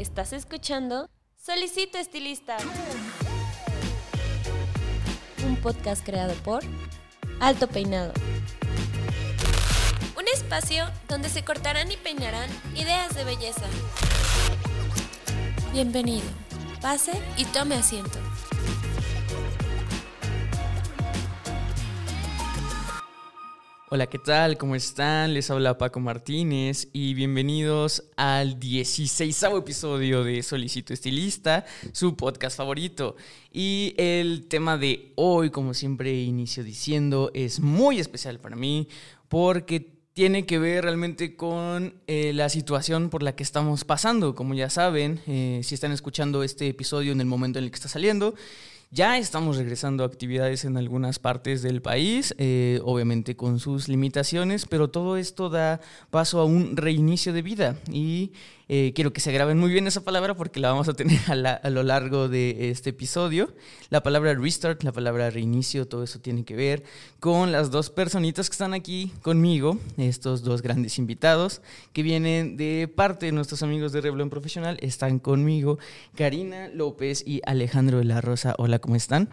[0.00, 2.56] Estás escuchando Solicito Estilista.
[5.46, 6.62] Un podcast creado por
[7.38, 8.14] Alto Peinado.
[10.16, 13.66] Un espacio donde se cortarán y peinarán ideas de belleza.
[15.74, 16.24] Bienvenido.
[16.80, 18.18] Pase y tome asiento.
[23.92, 24.56] Hola, ¿qué tal?
[24.56, 25.34] ¿Cómo están?
[25.34, 33.16] Les habla Paco Martínez y bienvenidos al 16 episodio de Solicito Estilista, su podcast favorito.
[33.52, 38.86] Y el tema de hoy, como siempre inicio diciendo, es muy especial para mí
[39.28, 44.36] porque tiene que ver realmente con eh, la situación por la que estamos pasando.
[44.36, 47.76] Como ya saben, eh, si están escuchando este episodio en el momento en el que
[47.76, 48.36] está saliendo,
[48.90, 54.66] ya estamos regresando a actividades en algunas partes del país, eh, obviamente con sus limitaciones,
[54.66, 55.80] pero todo esto da
[56.10, 58.32] paso a un reinicio de vida y
[58.72, 61.70] eh, quiero que se graben muy bien esa palabra porque la vamos a tener a,
[61.70, 63.52] lo largo de este episodio.
[63.88, 66.84] La palabra restart, la palabra reinicio, todo eso tiene que ver
[67.18, 72.86] con las dos personitas que están aquí conmigo, estos dos grandes invitados que vienen de
[72.86, 74.78] parte de nuestros amigos de Revlon Profesional.
[74.82, 75.80] Están conmigo
[76.14, 78.54] Karina López y Alejandro de la Rosa.
[78.56, 79.30] Hola, ¿cómo están?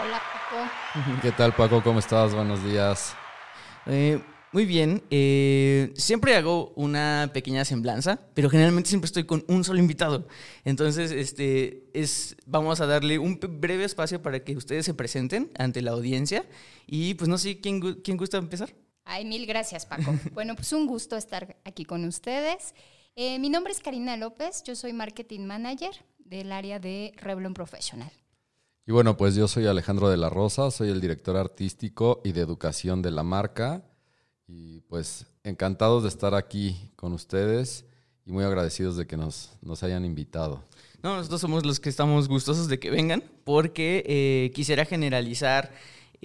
[0.00, 1.20] Hola, Paco.
[1.22, 1.82] ¿Qué tal, Paco?
[1.82, 2.32] ¿Cómo estás?
[2.32, 3.16] Buenos días.
[3.86, 4.20] Eh,
[4.54, 5.02] muy bien.
[5.10, 10.28] Eh, siempre hago una pequeña semblanza, pero generalmente siempre estoy con un solo invitado.
[10.64, 15.82] Entonces, este, es, vamos a darle un breve espacio para que ustedes se presenten ante
[15.82, 16.46] la audiencia.
[16.86, 18.72] Y pues no sé, ¿quién, quién gusta empezar?
[19.04, 20.14] Ay, mil gracias, Paco.
[20.32, 22.74] bueno, pues un gusto estar aquí con ustedes.
[23.16, 28.12] Eh, mi nombre es Karina López, yo soy Marketing Manager del área de Revlon Professional.
[28.86, 32.42] Y bueno, pues yo soy Alejandro de la Rosa, soy el director artístico y de
[32.42, 33.82] educación de la marca.
[34.46, 37.84] Y pues encantados de estar aquí con ustedes
[38.26, 40.62] y muy agradecidos de que nos, nos hayan invitado.
[41.02, 45.72] No, nosotros somos los que estamos gustosos de que vengan porque eh, quisiera generalizar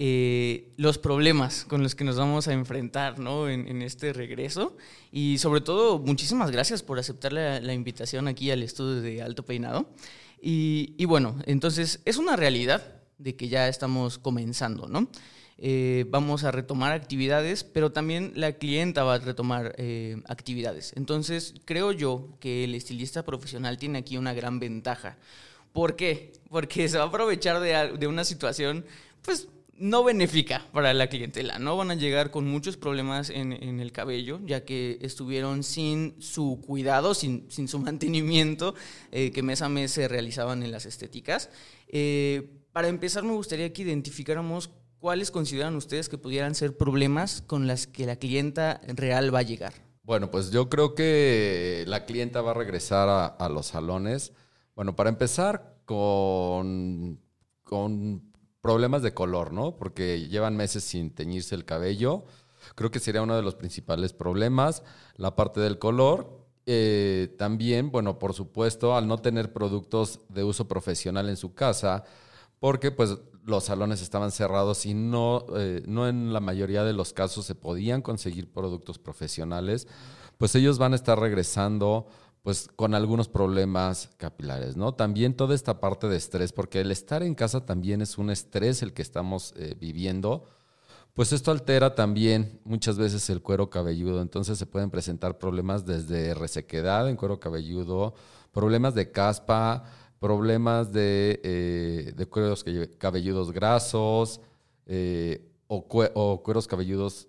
[0.02, 3.50] eh, los problemas con los que nos vamos a enfrentar ¿no?
[3.50, 4.74] en, este regreso.
[5.12, 9.44] Y sobre todo, muchísimas gracias por aceptar la, la invitación aquí al estudio de Alto
[9.44, 9.90] Peinado.
[10.40, 15.10] Y, y, bueno, entonces es una realidad de que ya estamos comenzando, ¿no?
[15.62, 20.94] Eh, vamos a retomar actividades, pero también la clienta va a retomar eh, actividades.
[20.96, 25.18] Entonces, creo yo que el estilista profesional tiene aquí una gran ventaja.
[25.74, 26.32] ¿Por qué?
[26.48, 28.86] Porque se va a aprovechar de, una situación,
[29.20, 31.76] pues, no benéfica para la clientela, ¿no?
[31.76, 37.12] Van a llegar con muchos problemas en, el cabello, ya que estuvieron sin su cuidado,
[37.12, 38.74] sin, su mantenimiento,
[39.12, 41.50] eh, que mes a mes se realizaban en las estéticas.
[42.72, 47.86] para empezar, me gustaría que identificáramos ¿cuáles consideran ustedes que pudieran ser problemas con las
[47.86, 49.72] que la clienta real va a llegar?
[50.02, 54.32] Bueno, pues yo creo que la clienta va a regresar a, los salones.
[54.74, 57.20] Bueno, para empezar con,
[57.64, 59.76] con problemas de color, ¿no?
[59.76, 62.24] Porque llevan meses sin teñirse el cabello.
[62.74, 64.82] Creo que sería uno de los principales problemas.
[65.16, 66.40] La parte del color.
[66.66, 72.04] Eh, también, bueno, por supuesto, al no tener productos de uso profesional en su casa,
[72.60, 77.12] porque pues los salones estaban cerrados y no, eh, no en la mayoría de los
[77.12, 79.88] casos se podían conseguir productos profesionales,
[80.38, 82.06] pues ellos van a estar regresando
[82.42, 84.94] pues con algunos problemas capilares, ¿no?
[84.94, 88.82] También toda esta parte de estrés, porque el estar en casa también es un estrés
[88.82, 90.46] el que estamos eh, viviendo,
[91.12, 96.34] pues esto altera también muchas veces el cuero cabelludo, entonces se pueden presentar problemas desde
[96.34, 98.14] resequedad en cuero cabelludo,
[98.52, 99.84] problemas de caspa,
[100.20, 102.64] problemas de, eh, de cueros
[102.98, 104.40] cabelludos grasos
[104.86, 107.26] eh, o, cueros cabelludos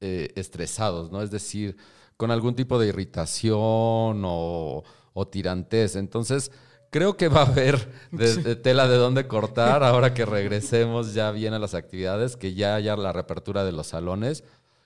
[0.00, 1.22] eh, estresados, ¿no?
[1.22, 1.76] Es decir,
[2.16, 5.94] con algún tipo de irritación o, o tirantez.
[5.96, 6.50] Entonces,
[6.90, 7.88] creo que va a haber
[8.62, 12.96] tela de dónde cortar ahora que regresemos ya bien a las actividades, que ya haya
[12.96, 14.42] la reapertura de los salones.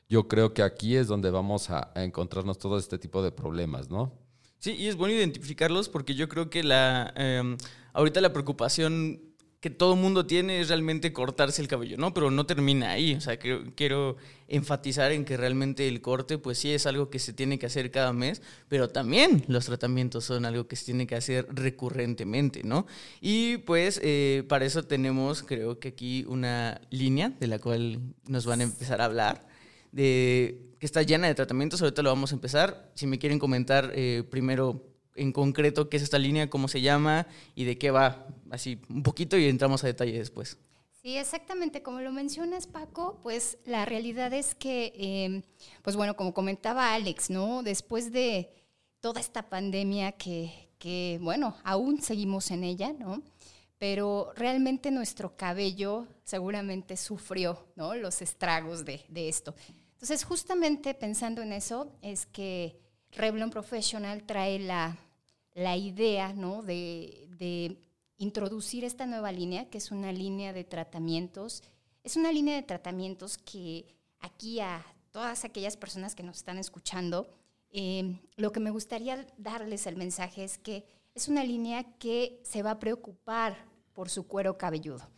[0.08, 3.88] Yo creo que aquí es donde vamos a, a encontrarnos todo este tipo de problemas,
[3.88, 4.12] ¿no?
[4.58, 7.56] Sí, y es bueno identificarlos porque yo creo que la em,
[7.92, 9.20] ahorita la preocupación
[9.60, 12.14] que todo mundo tiene es realmente cortarse el cabello, ¿no?
[12.14, 13.14] Pero no termina ahí.
[13.14, 14.16] O sea, quiero, quiero
[14.46, 17.90] enfatizar en que realmente el corte, pues sí es algo que se tiene que hacer
[17.90, 22.86] cada mes, pero también los tratamientos son algo que se tiene que hacer recurrentemente, ¿no?
[23.20, 28.46] Y pues eh, para eso tenemos, creo que aquí una línea de la cual nos
[28.46, 29.48] van a empezar a hablar
[29.90, 31.82] de que está llena de tratamientos.
[31.82, 32.90] Ahorita lo vamos a empezar.
[32.94, 34.84] Si me quieren comentar eh, primero
[35.14, 39.02] en concreto qué es esta línea, cómo se llama y de qué va, así un
[39.02, 40.58] poquito y entramos a detalle después.
[41.02, 41.82] Sí, exactamente.
[41.82, 45.42] Como lo mencionas, Paco, pues la realidad es que, em,
[45.82, 47.62] pues bueno, como comentaba Alex, ¿no?
[47.62, 48.50] Después de
[49.00, 53.22] toda esta pandemia que, que, bueno, aún seguimos en ella, ¿no?
[53.78, 57.94] Pero realmente nuestro cabello seguramente sufrió, ¿no?
[57.94, 59.54] Los estragos de, de esto.
[59.98, 62.78] Entonces, justamente pensando en eso, es que
[63.10, 64.96] Revlon Professional trae la,
[65.54, 66.62] la idea, ¿no?
[66.62, 67.76] De, de
[68.16, 71.64] introducir esta nueva línea, que es una línea de tratamientos.
[72.04, 73.86] Es una línea de tratamientos que
[74.20, 77.28] aquí a todas aquellas personas que nos están escuchando,
[77.70, 82.62] eh, lo que me gustaría darles el mensaje es que es una línea que se
[82.62, 83.56] va a preocupar
[83.94, 85.10] por su cuero cabelludo.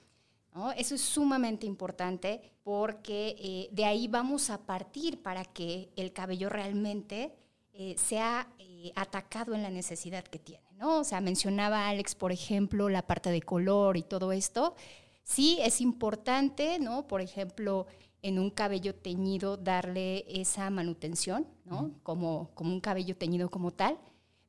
[0.77, 6.49] Eso es sumamente importante porque eh, de ahí vamos a partir para que el cabello
[6.49, 7.33] realmente
[7.73, 8.49] eh, sea
[8.95, 10.65] atacado en la necesidad que tiene.
[10.81, 11.01] ¿no?
[11.01, 14.75] O sea, mencionaba Alex, por ejemplo, la parte de color y todo esto.
[15.23, 17.07] Sí, es importante, ¿no?
[17.07, 17.87] Por ejemplo,
[18.23, 21.93] en un cabello teñido darle esa manutención, ¿no?
[22.03, 23.99] Como, como un cabello teñido como tal,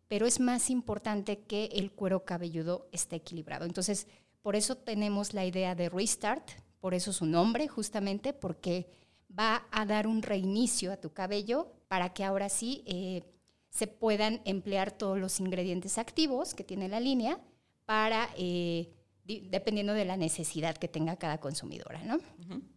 [0.08, 3.66] pero es más importante que el cuero cabelludo esté equilibrado.
[3.66, 4.08] Entonces,
[4.42, 6.50] por eso tenemos la idea de restart,
[6.80, 8.90] por eso su nombre, justamente, porque
[9.38, 13.24] va a dar un reinicio a tu cabello para que ahora sí eh,
[13.70, 17.40] se puedan emplear todos los ingredientes activos que tiene la línea
[17.86, 18.90] para, eh,
[19.26, 22.20] dependiendo de la necesidad que tenga cada consumidora, ¿no?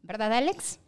[0.02, 0.78] ¿Verdad, Alex?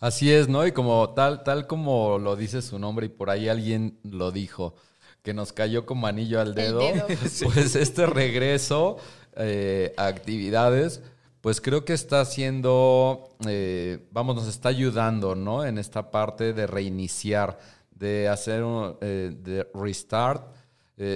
[0.00, 0.66] Así es, ¿no?
[0.66, 4.74] Y como tal, tal como lo dice su nombre y por ahí alguien lo dijo,
[5.22, 6.80] que nos cayó como anillo al dedo,
[7.44, 8.98] pues este regreso
[9.38, 11.02] eh, actividades,
[11.40, 15.64] pues creo que está haciendo, eh, vamos, nos está ayudando, ¿no?
[15.64, 17.58] En esta parte de reiniciar,
[17.90, 20.54] de hacer un eh, restart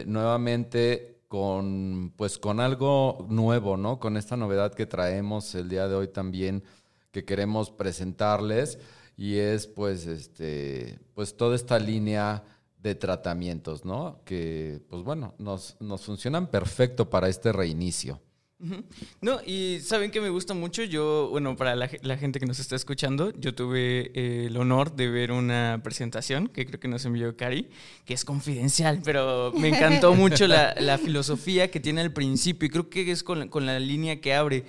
[0.07, 3.99] nuevamente con, pues con algo nuevo, ¿no?
[3.99, 6.63] Con esta novedad que traemos el día de hoy también
[7.11, 8.79] que queremos presentarles
[9.17, 12.43] y es pues este pues toda esta línea
[12.83, 14.21] de tratamientos, ¿no?
[14.25, 18.21] Que pues bueno, nos, nos funcionan perfecto para este reinicio.
[19.21, 20.85] No, y saben que me gusta mucho.
[20.85, 25.09] Yo, bueno, para la, gente que nos está escuchando, yo tuve eh, el honor de
[25.09, 27.69] ver una presentación que creo que nos envió Cari,
[28.05, 32.71] que es confidencial, pero me encantó mucho la, la, filosofía que tiene al principio y
[32.71, 34.65] creo que es con, con la línea que abre,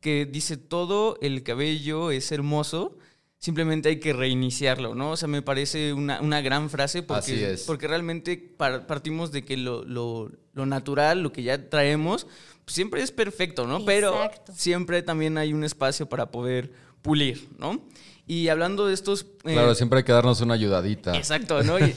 [0.00, 2.98] que dice todo el cabello es hermoso,
[3.38, 5.12] simplemente hay que reiniciarlo, ¿no?
[5.12, 10.66] O sea, me parece una, gran frase porque, porque realmente partimos de que lo, lo,
[10.66, 12.26] natural, lo que ya traemos,
[12.64, 13.84] pues siempre es perfecto, ¿no?
[13.84, 16.72] Pero siempre también hay un espacio para poder
[17.02, 17.82] pulir, ¿no?
[18.28, 19.22] Y hablando de estos...
[19.44, 21.16] Eh, claro, siempre hay que darnos una ayudadita.
[21.16, 21.78] Exacto, ¿no?
[21.78, 21.94] Y,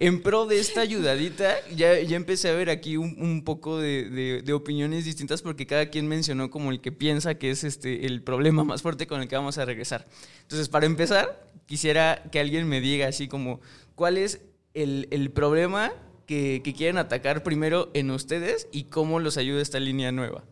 [0.00, 5.04] en, pro de esta ayudadita, ya, ya empecé a ver aquí un, poco de, opiniones
[5.04, 8.82] distintas porque cada quien mencionó como el que piensa que es este, el problema más
[8.82, 10.04] fuerte con el que vamos a regresar.
[10.42, 13.60] Entonces, para empezar, quisiera que alguien me diga así como,
[13.94, 14.40] ¿cuál es
[14.74, 15.92] el, problema
[16.26, 20.42] que, que quieren atacar primero en ustedes y cómo los ayuda esta línea nueva?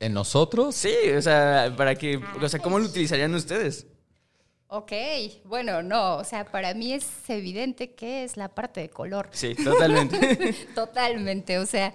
[0.00, 0.74] ¿En nosotros?
[0.74, 3.86] Sí, o sea, para que, o sea, ¿cómo lo utilizarían ustedes?
[4.68, 4.92] Ok,
[5.44, 9.28] bueno, no, o sea, para mí es evidente que es la parte de color.
[9.30, 10.54] Sí, totalmente.
[10.74, 11.94] totalmente, o sea,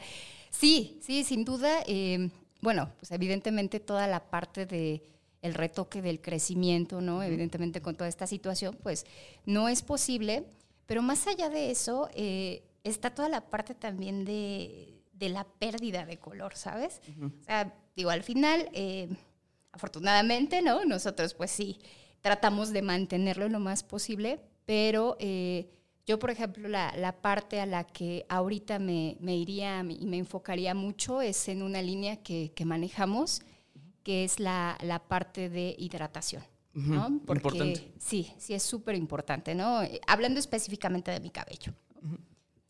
[0.50, 2.30] sí, sí, sin duda, eh,
[2.62, 5.04] bueno, pues evidentemente toda la parte de
[5.42, 7.24] el retoque del crecimiento, ¿no?
[7.24, 9.06] Evidentemente con toda esta situación, pues
[9.46, 10.46] no es posible,
[10.86, 14.88] pero más allá de eso, eh, está toda la parte también de,
[15.20, 17.02] la pérdida de color, ¿sabes?
[17.22, 19.08] O sea, digo, al final, eh,
[19.72, 20.84] afortunadamente, ¿no?
[20.86, 21.80] Nosotros, pues sí
[22.22, 25.70] tratamos de mantenerlo lo más posible, pero eh,
[26.06, 31.22] yo, por ejemplo, la, parte a la que ahorita me, iría y me enfocaría mucho
[31.22, 33.42] es en una línea que, manejamos,
[34.04, 36.44] que es la, parte de hidratación.
[36.74, 37.20] ¿no?
[37.26, 39.82] Porque sí, sí es súper importante, ¿no?
[40.08, 41.74] Hablando específicamente de mi cabello.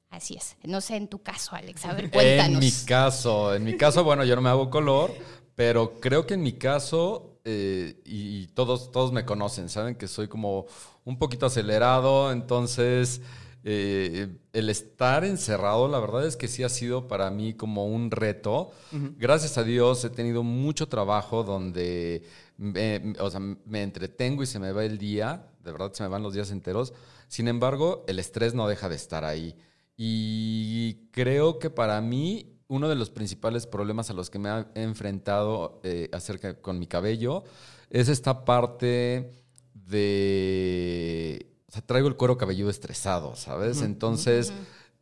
[0.09, 0.57] Así es.
[0.63, 1.85] No sé en tu caso, Alex.
[1.85, 2.55] A ver, cuéntanos.
[2.55, 5.13] En mi caso, en mi caso, bueno, yo no me hago color,
[5.55, 10.27] pero creo que en mi caso eh, y todos, todos me conocen, saben que soy
[10.27, 10.65] como
[11.05, 13.21] un poquito acelerado, entonces
[13.63, 18.11] eh, el estar encerrado, la verdad es que sí ha sido para mí como un
[18.11, 18.71] reto.
[19.17, 22.23] Gracias a Dios he tenido mucho trabajo donde
[22.57, 26.09] me, o sea, me entretengo y se me va el día, de verdad se me
[26.09, 26.93] van los días enteros.
[27.27, 29.55] Sin embargo, el estrés no deja de estar ahí.
[29.95, 34.83] Y creo que para mí uno de los principales problemas a los que me he
[34.83, 37.43] enfrentado eh, acerca con mi cabello
[37.89, 39.29] es esta parte
[39.73, 41.51] de...
[41.67, 43.81] O sea, traigo el cuero cabelludo estresado, ¿sabes?
[43.81, 44.53] Entonces,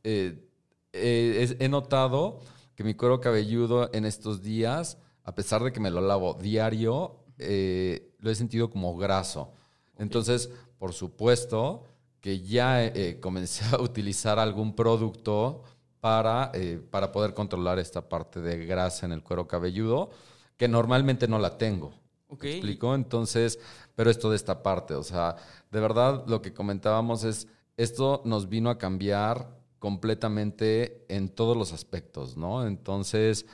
[0.03, 0.49] eh,
[0.93, 2.39] eh, he notado
[2.73, 7.19] que mi cuero cabelludo en estos días, a pesar de que me lo lavo diario,
[7.38, 9.51] lo he sentido como graso.
[9.95, 10.49] Entonces,
[10.79, 11.83] por supuesto
[12.19, 15.63] que ya comencé a utilizar algún producto
[16.00, 20.10] para, eh, para poder controlar esta parte de grasa en el cuero cabelludo,
[20.58, 21.94] que normalmente no la tengo.
[22.27, 22.44] Ok.
[22.44, 22.96] ¿Me explico?
[22.96, 23.60] Entonces,
[23.96, 25.36] pero esto de esta parte, o sea,
[25.72, 31.74] de verdad lo que comentábamos es, esto nos vino a cambiar completamente en todos los
[31.74, 32.68] aspectos, ¿no?
[32.68, 33.46] Entonces,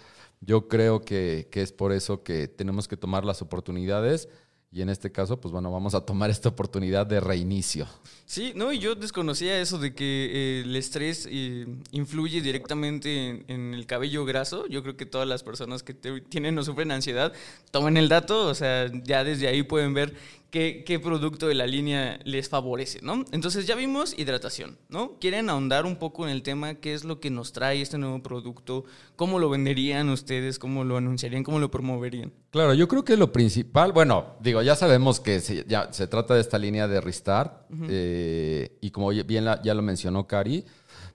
[0.42, 4.28] yo creo que, que es por eso que tenemos que tomar las oportunidades
[4.75, 7.88] y en este caso, pues bueno, vamos a tomar esta oportunidad de reinicio.
[8.25, 13.46] Sí, no, y yo desconocía eso de que eh, el estrés eh, influye directamente en,
[13.48, 14.67] en el cabello graso.
[14.67, 17.32] Yo creo que todas las personas que te- tienen o sufren ansiedad
[17.72, 20.13] tomen el dato, o sea, ya desde ahí pueden ver
[20.52, 23.25] qué, qué producto de la línea les favorece, ¿no?
[23.32, 25.18] Entonces ya vimos hidratación, ¿no?
[25.20, 26.75] ¿Quieren ahondar un poco en el tema?
[26.75, 28.86] ¿Qué es lo que nos trae este nuevo producto?
[29.16, 30.60] ¿Cómo lo venderían ustedes?
[30.60, 31.44] ¿Cómo lo anunciarían?
[31.44, 32.32] ¿Cómo lo promoverían?
[32.52, 36.36] Claro, yo creo que lo principal, bueno, digo, ya sabemos que se, ya, se trata
[36.36, 40.64] de esta línea de Restart, eh, y como bien la- ya lo mencionó Cari,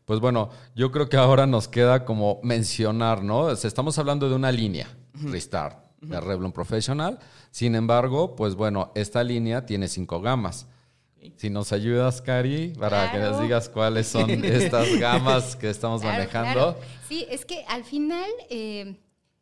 [0.05, 3.43] pues bueno, yo creo que ahora nos queda como mencionar, ¿no?
[3.43, 7.19] O sea, estamos hablando de una línea, Restart, de Revlon Professional,
[7.51, 10.67] sin embargo, pues bueno, esta línea tiene cinco gamas.
[11.37, 16.17] Si nos ayudas, Cari, para que nos digas cuáles son estas gamas que estamos Claro,
[16.17, 16.53] manejando.
[16.75, 16.79] claro.
[17.07, 18.97] Sí, es que al final, eh,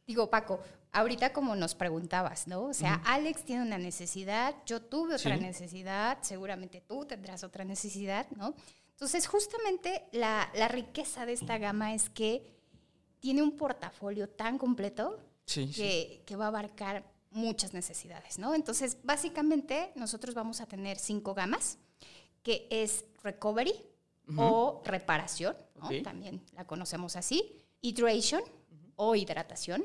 [0.04, 0.58] digo, Paco,
[0.90, 2.62] ahorita como nos preguntabas, ¿no?
[2.62, 5.40] O sea, Alex tiene una necesidad, yo tuve otra Sí.
[5.40, 8.54] necesidad, seguramente tú tendrás otra necesidad, ¿no?
[8.90, 12.42] Entonces, justamente la, la riqueza de esta gama es que
[13.20, 16.22] tiene un portafolio tan completo Sí, sí.
[16.26, 18.54] que, va a abarcar muchas necesidades, ¿no?
[18.54, 21.78] Entonces, básicamente, nosotros vamos a tener cinco gamas,
[22.42, 23.72] que es recovery
[24.36, 25.56] o reparación.
[26.02, 28.42] También la conocemos así, hydration
[28.96, 29.84] o hidratación,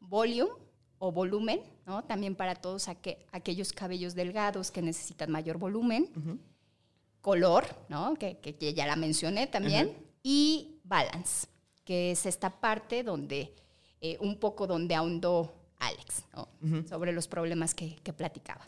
[0.00, 0.50] volume
[0.98, 2.02] o volumen, ¿no?
[2.04, 6.10] También para todos aque- aquellos cabellos delgados que necesitan mayor volumen,
[7.20, 8.14] color, ¿no?
[8.14, 8.38] Que
[8.74, 11.48] ya la mencioné también, y balance,
[11.84, 13.54] que es esta parte donde,
[14.12, 16.48] eh, un poco donde ahondó Alex, ¿no?
[16.88, 18.66] Sobre los problemas que, que platicaba.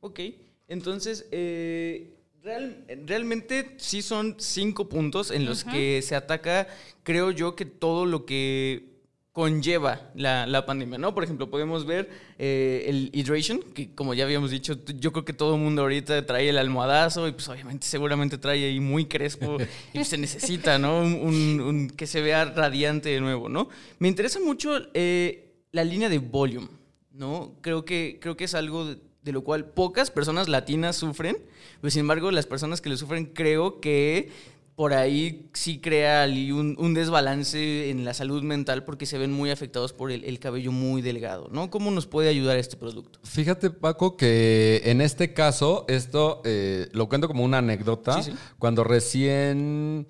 [0.00, 0.20] Ok,
[0.68, 6.66] entonces, eh, real- realmente sí son cinco puntos en los que se ataca,
[7.02, 8.95] creo yo, que todo lo que
[9.36, 11.12] conlleva la, la pandemia, ¿no?
[11.14, 15.34] Por ejemplo, podemos ver eh, el hydration, que como ya habíamos dicho, yo creo que
[15.34, 19.58] todo el mundo ahorita trae el almohadazo y pues obviamente seguramente trae ahí muy crespo
[19.92, 21.00] y pues, se necesita, ¿no?
[21.00, 23.68] Un, un- un- que se vea radiante de nuevo, ¿no?
[23.98, 26.68] Me interesa mucho eh, la línea de volume,
[27.12, 27.52] ¿no?
[27.60, 31.36] Creo que, creo que es algo de, de lo cual pocas personas latinas sufren,
[31.82, 34.30] pero sin embargo las personas que lo sufren creo que
[34.76, 39.50] por ahí sí crea un, un desbalance en la salud mental porque se ven muy
[39.50, 41.70] afectados por el, el cabello muy delgado, ¿no?
[41.70, 43.18] ¿Cómo nos puede ayudar este producto?
[43.24, 48.22] Fíjate, Paco, que en este caso, esto eh, lo cuento como una anécdota.
[48.22, 48.38] Sí, sí.
[48.58, 50.08] Cuando recién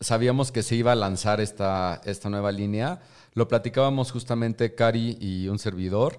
[0.00, 3.00] sabíamos que se iba a lanzar esta, esta nueva línea,
[3.34, 6.18] lo platicábamos justamente Cari y un servidor.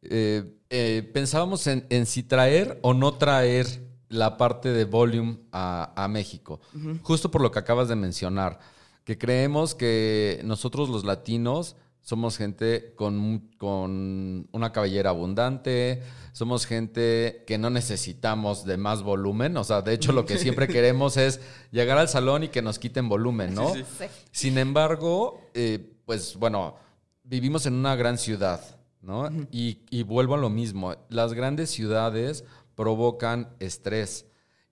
[0.00, 5.92] Eh, eh, pensábamos en, en si traer o no traer la parte de volume a,
[5.96, 6.60] a México,
[7.02, 8.58] justo por lo que acabas de mencionar,
[9.04, 17.42] que creemos que nosotros los latinos somos gente con, con una cabellera abundante, somos gente
[17.48, 21.40] que no necesitamos de más volumen, o sea, de hecho lo que siempre queremos es
[21.72, 23.74] llegar al salón y que nos quiten volumen, ¿no?
[23.74, 24.04] Sí, Sí.
[24.30, 26.76] Sin embargo, eh, pues bueno,
[27.24, 28.60] vivimos en una gran ciudad,
[29.02, 29.28] ¿no?
[29.50, 32.44] y, y vuelvo a lo mismo, las grandes ciudades
[32.76, 34.26] provocan estrés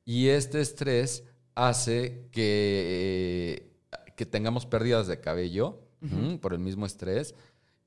[0.04, 1.24] y este estrés
[1.56, 3.72] hace que,
[4.16, 5.80] que tengamos pérdidas de cabello
[6.42, 7.34] por el mismo estrés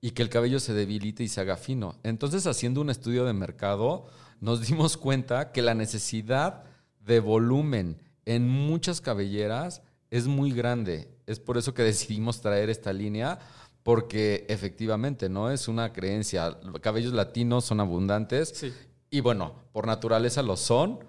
[0.01, 1.95] y que el cabello se debilite y se haga fino.
[2.01, 4.07] Entonces, haciendo un estudio de mercado,
[4.41, 6.63] nos dimos cuenta que la necesidad
[6.99, 11.09] de volumen en muchas cabelleras es muy grande.
[11.27, 13.37] Es por eso que decidimos traer esta línea,
[13.83, 15.51] porque efectivamente, ¿no?
[15.51, 16.57] Es una creencia.
[16.63, 18.73] Los cabellos latinos son abundantes Sí.
[19.09, 20.99] Y bueno, por naturaleza lo son,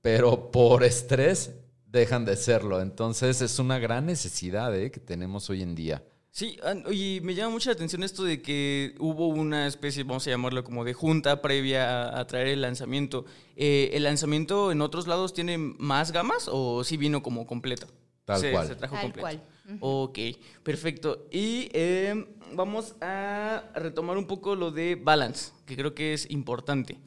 [0.00, 1.52] pero por estrés
[1.86, 2.80] dejan de serlo.
[2.80, 4.90] Entonces es una gran necesidad ¿eh?
[4.90, 6.02] que tenemos hoy en día.
[6.30, 10.30] Sí, oye, me llama mucho la atención esto de que hubo una especie, vamos a
[10.30, 13.24] llamarlo como de junta previa a, a traer el lanzamiento.
[13.54, 17.86] Eh, ¿El lanzamiento en otros lados tiene más gamas o sí vino como completo?
[18.24, 18.66] Tal Se- cual.
[18.66, 19.20] Se trajo Tal completo.
[19.28, 19.42] cual.
[19.80, 20.18] Ok,
[20.64, 21.26] perfecto.
[21.30, 26.98] Y eh, vamos a retomar un poco lo de balance, que creo que es importante.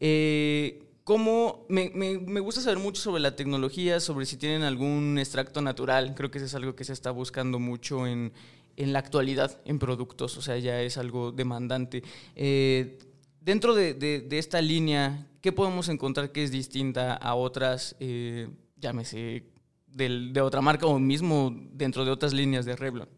[0.00, 1.66] Eh, ¿Cómo?
[1.68, 6.14] Me, me- gusta saber mucho sobre la tecnología, sobre si tienen algún extracto natural.
[6.14, 8.32] Creo que eso es algo que se está buscando mucho en,
[8.76, 12.02] en la actualidad en productos, o sea, ya es algo demandante.
[12.36, 12.98] Eh,
[13.40, 18.48] dentro de, de- de esta línea, ¿qué podemos encontrar que es distinta a otras, eh,
[18.76, 19.44] llámese
[19.88, 23.08] del- de otra marca o mismo dentro de otras líneas de Revlon.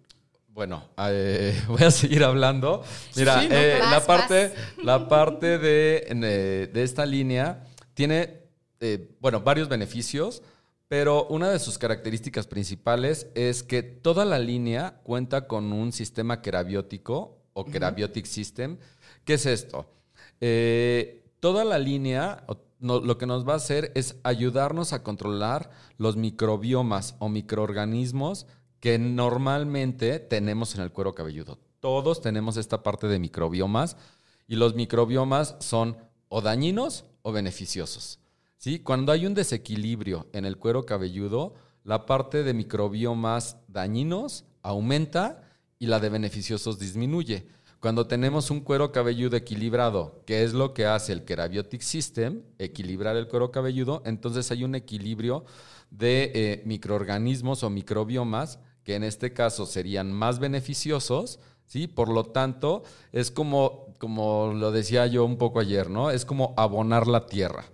[0.52, 2.82] Bueno, eh, voy a seguir hablando.
[3.16, 4.84] Mira, Sí, no, eh, vas, la parte, vas.
[4.84, 8.40] la parte de, eh, de esta línea tiene,
[8.80, 10.42] eh, bueno, varios beneficios,
[10.88, 16.42] pero una de sus características principales es que toda la línea cuenta con un sistema
[16.42, 18.76] querabiótico o Kerabiotic System.
[19.24, 19.86] ¿Qué es esto?
[21.40, 22.44] Toda la línea
[22.78, 28.46] no- lo que nos va a hacer es ayudarnos a controlar los microbiomas o microorganismos
[28.82, 31.56] que normalmente tenemos en el cuero cabelludo.
[31.78, 33.96] Todos tenemos esta parte de microbiomas
[34.48, 35.96] y los microbiomas son
[36.28, 38.18] o dañinos o beneficiosos.
[38.56, 38.80] ¿sí?
[38.80, 45.44] Cuando hay un desequilibrio en el cuero cabelludo, la parte de microbiomas dañinos aumenta
[45.78, 47.46] y la de beneficiosos disminuye.
[47.78, 53.14] Cuando tenemos un cuero cabelludo equilibrado, que es lo que hace el Kerabiotic System, equilibrar
[53.16, 55.44] el cuero cabelludo, entonces hay un equilibrio
[55.92, 61.86] de eh, microorganismos o microbiomas que en este caso serían más beneficiosos, ¿sí?
[61.86, 66.10] Por lo tanto, es como, como lo decía yo un poco ayer, ¿no?
[66.10, 67.64] Es como abonar la tierra.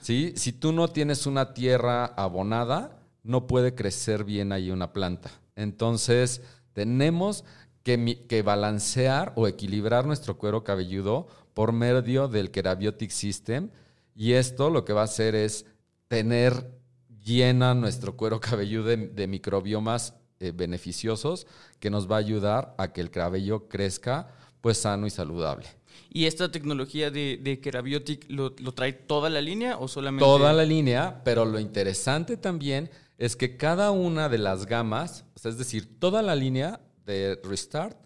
[0.00, 0.32] ¿sí?
[0.36, 5.30] Si tú no tienes una tierra abonada, no puede crecer bien ahí una planta.
[5.56, 6.42] Entonces,
[6.72, 7.44] tenemos
[7.82, 13.70] que, que balancear o equilibrar nuestro cuero cabelludo por medio del Kerabiotic System.
[14.14, 15.66] Y esto lo que va a hacer es
[16.08, 16.78] tener
[17.22, 21.46] llena nuestro cuero cabelludo de, de microbiomas eh, beneficiosos
[21.78, 25.66] que nos va a ayudar a que el cabello crezca pues sano y saludable.
[26.10, 30.24] ¿Y esta tecnología de, de Kerabiotic lo, lo trae toda la línea o solamente...?
[30.24, 35.58] Toda la línea, pero lo interesante también es que cada una de las gamas, es
[35.58, 37.96] decir, toda la línea de Restart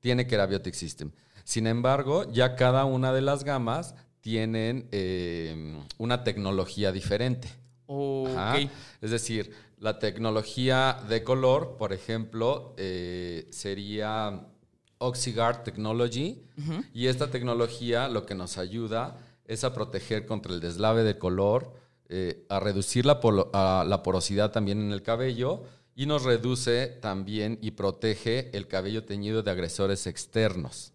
[0.00, 1.12] tiene Kerabiotic System.
[1.44, 7.48] Sin embargo, ya cada una de las gamas tienen eh, una tecnología diferente.
[7.86, 8.28] Ok.
[8.30, 8.58] Ajá.
[9.00, 9.52] Es decir,
[9.84, 14.46] la tecnología de color, por ejemplo, eh, sería
[14.96, 16.42] Oxyguard Technology.
[16.94, 21.74] Y esta tecnología lo que nos ayuda es a proteger contra el deslave de color,
[22.08, 26.86] eh, a reducir la, polo- a la porosidad también en el cabello y nos reduce
[26.86, 30.92] también y protege el cabello teñido de agresores externos.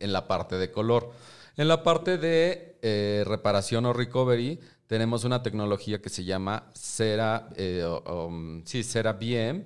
[0.00, 1.12] En la parte de color.
[1.56, 7.48] En la parte de eh, reparación o recovery, tenemos una tecnología que se llama Cera,
[7.56, 9.64] eh, um, sí, Cera BM,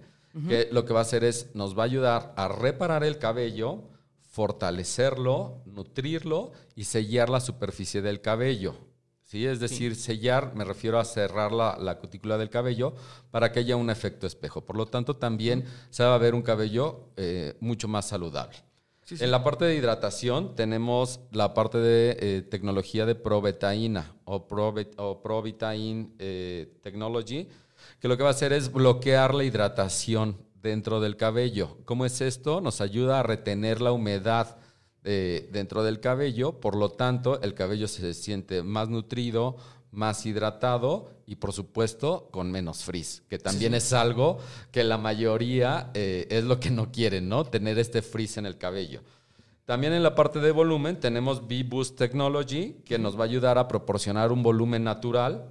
[0.49, 3.83] que lo que va a hacer es, nos va a ayudar a reparar el cabello,
[4.31, 8.77] fortalecerlo, nutrirlo y sellar la superficie del cabello.
[9.25, 9.47] ¿Sí?
[9.47, 12.95] Es decir, sellar, me refiero a cerrar la, la cutícula del cabello
[13.31, 14.65] para que haya un efecto espejo.
[14.65, 18.57] Por lo tanto, también se va a ver un cabello eh, mucho más saludable.
[19.19, 24.95] En la parte de hidratación tenemos la parte de eh, tecnología de Provetaína o, Provet-
[24.99, 27.49] o Provitaine eh, Technology,
[27.99, 31.79] que lo que va a hacer es bloquear la hidratación dentro del cabello.
[31.85, 32.61] ¿Cómo es esto?
[32.61, 34.59] Nos ayuda a retener la humedad
[35.03, 39.57] eh, dentro del cabello, por lo tanto el cabello se siente más nutrido,
[39.93, 44.39] más hidratado y por supuesto con menos frizz, que también es algo
[44.71, 47.45] que la mayoría eh, es lo que no quieren, ¿no?
[47.45, 49.03] Tener este frizz en el cabello.
[49.65, 53.69] También en la parte de volumen tenemos V-Boost Technology, que nos va a ayudar a
[53.69, 55.45] proporcionar un volumen natural.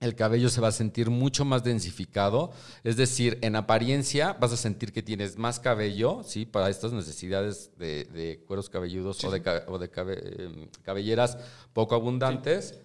[0.00, 2.52] El cabello se va a sentir mucho más densificado,
[2.82, 6.44] es decir, en apariencia vas a sentir que tienes más cabello, ¿sí?
[6.44, 11.38] Para estas necesidades de, de cueros cabelludos o de, o de cabe- eh, cabelleras
[11.72, 12.78] poco abundantes.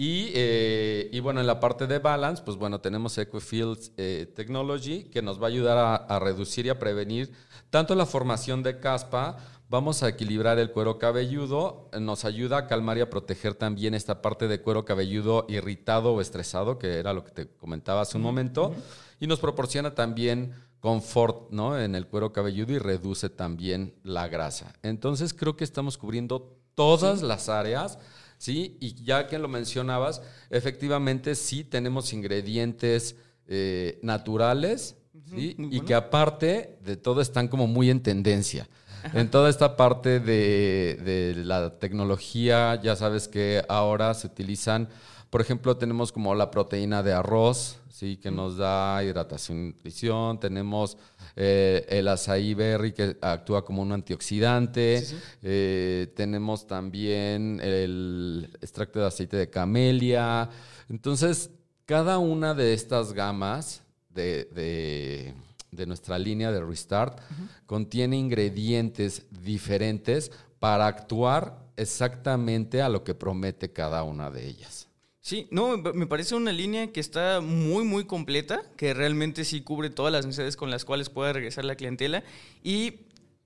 [0.00, 5.10] Y, eh, y bueno, en la parte de balance, pues bueno, tenemos Equifields eh, Technology
[5.10, 7.32] que nos va a ayudar a, a reducir y a prevenir
[7.68, 12.98] tanto la formación de caspa, vamos a equilibrar el cuero cabelludo, nos ayuda a calmar
[12.98, 17.24] y a proteger también esta parte de cuero cabelludo irritado o estresado, que era lo
[17.24, 18.74] que te comentaba hace un momento,
[19.18, 21.76] y nos proporciona también confort ¿no?
[21.76, 24.72] en el cuero cabelludo y reduce también la grasa.
[24.82, 27.98] Entonces creo que estamos cubriendo todas las áreas.
[28.38, 28.76] ¿Sí?
[28.80, 34.94] Y ya que lo mencionabas, efectivamente sí tenemos ingredientes eh, naturales,
[35.36, 38.66] Y que aparte de todo están como muy en tendencia.
[39.12, 44.88] En toda esta parte de, de la tecnología, ya sabes que ahora se utilizan,
[45.28, 48.16] por ejemplo, tenemos como la proteína de arroz, ¿sí?
[48.16, 50.96] que nos da hidratación y nutrición, tenemos
[51.40, 55.04] eh, el azaí berry que actúa como un antioxidante,
[55.42, 60.50] eh, tenemos también el extracto de aceite de camelia.
[60.88, 61.50] Entonces,
[61.86, 65.34] cada una de estas gamas de, de-
[65.70, 67.20] de nuestra línea de Restart
[67.66, 74.87] contiene ingredientes diferentes para actuar exactamente a lo que promete cada una de ellas.
[75.20, 79.90] Sí, no, me parece una línea que está muy, muy completa, que realmente sí cubre
[79.90, 82.24] todas las necesidades con las cuales puede regresar la clientela
[82.62, 83.00] y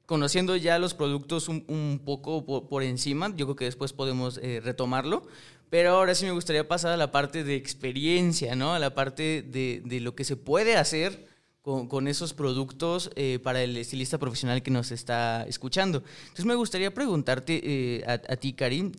[0.06, 5.26] conociendo ya los productos un, poco por, encima, yo creo que después podemos eh, retomarlo,
[5.70, 8.74] pero ahora sí me gustaría pasar a la parte de experiencia, ¿no?
[8.74, 11.26] A la parte de, de lo que se puede hacer
[11.62, 16.02] con, esos productos eh, para el estilista profesional que nos está escuchando.
[16.24, 18.92] Entonces me gustaría preguntarte eh, a, a, ti, Karim,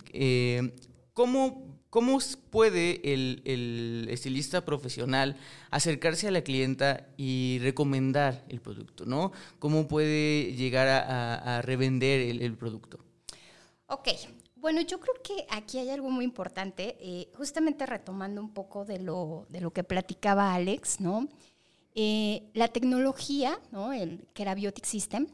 [1.14, 1.63] ¿cómo,
[1.94, 2.18] ¿cómo,
[2.50, 5.38] puede el, estilista profesional
[5.70, 9.06] acercarse a la clienta y recomendar el producto?
[9.06, 9.32] ¿no?
[9.60, 12.98] ¿Cómo puede llegar a, revender el, el producto?
[13.86, 14.08] Ok,
[14.56, 18.98] bueno, yo creo que aquí hay algo muy importante, eh, justamente retomando un poco de
[18.98, 21.28] lo, de lo que platicaba Alex, ¿no?
[21.94, 23.94] Eh, la tecnología, ¿no?
[23.94, 25.28] el Kerabiotic System,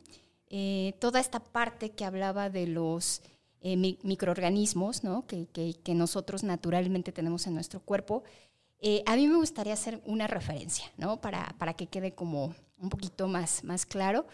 [0.50, 3.22] eh, toda esta parte que hablaba de los
[3.62, 5.26] eh, microorganismos ¿no?
[5.28, 8.24] que, que, nosotros naturalmente tenemos en nuestro cuerpo,
[9.06, 11.20] a mí me gustaría hacer una referencia ¿no?
[11.20, 14.26] para, para, que quede como un poquito más, más claro.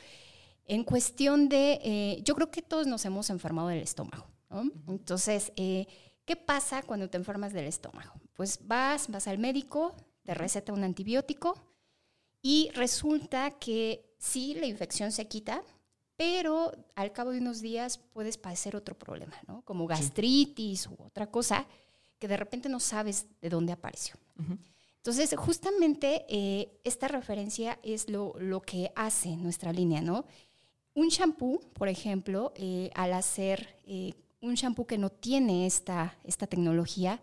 [0.67, 4.27] En cuestión de, yo creo que todos nos hemos enfermado del estómago.
[4.51, 4.69] ¿no?
[4.87, 8.13] Entonces, ¿qué pasa cuando te enfermas del estómago?
[8.35, 11.55] Pues vas, vas al médico, te receta un antibiótico,
[12.47, 15.63] y resulta que sí, la infección se quita,
[16.17, 19.61] pero al cabo de unos días puedes padecer otro problema, ¿no?
[19.63, 21.65] Como gastritis u otra cosa
[22.19, 24.15] que de repente no sabes de dónde apareció.
[24.97, 30.25] Entonces, justamente eh, esta referencia es lo, lo, que hace nuestra línea, ¿no?
[30.93, 36.47] Un shampoo, por ejemplo, eh, al hacer eh, un shampoo que no tiene esta, esta
[36.47, 37.19] tecnología,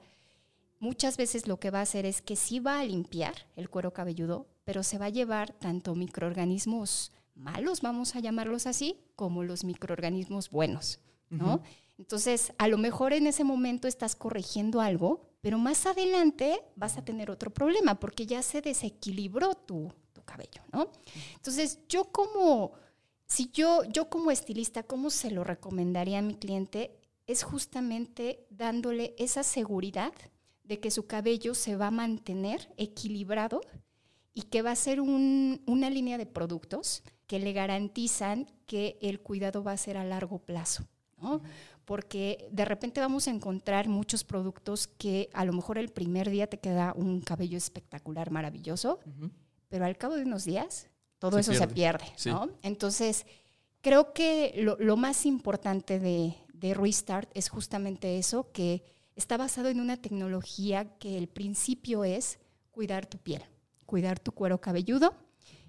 [0.78, 3.92] muchas veces lo que va a hacer es que sí va a limpiar el cuero
[3.92, 9.64] cabelludo, pero se va a llevar tanto microorganismos malos, vamos a llamarlos así, como los
[9.64, 11.62] microorganismos buenos, ¿no?
[11.98, 17.04] Entonces, a lo mejor en ese momento estás corrigiendo algo, pero más adelante vas a
[17.04, 20.90] tener otro problema porque ya se desequilibró tu, tu cabello, ¿no?
[21.36, 22.72] Entonces, yo como,
[23.26, 26.98] si yo, yo como estilista, ¿cómo se lo recomendaría a mi cliente?
[27.26, 30.12] Es justamente dándole esa seguridad
[30.64, 33.60] de que su cabello se va a mantener equilibrado
[34.34, 39.64] y que va a ser una línea de productos que le garantizan que el cuidado
[39.64, 40.84] va a ser a largo plazo,
[41.16, 41.40] ¿no?
[41.86, 46.46] Porque de repente vamos a encontrar muchos productos que a lo mejor el primer día
[46.46, 48.98] te queda un cabello espectacular, maravilloso,
[49.70, 52.50] pero al cabo de unos días todo eso se pierde, ¿no?
[52.60, 53.24] Entonces,
[53.80, 58.84] creo que lo, más importante de, de Restart es justamente eso, que
[59.16, 62.38] está basado en una tecnología que el principio es
[62.72, 63.42] cuidar tu piel
[63.86, 65.14] cuidar tu cuero cabelludo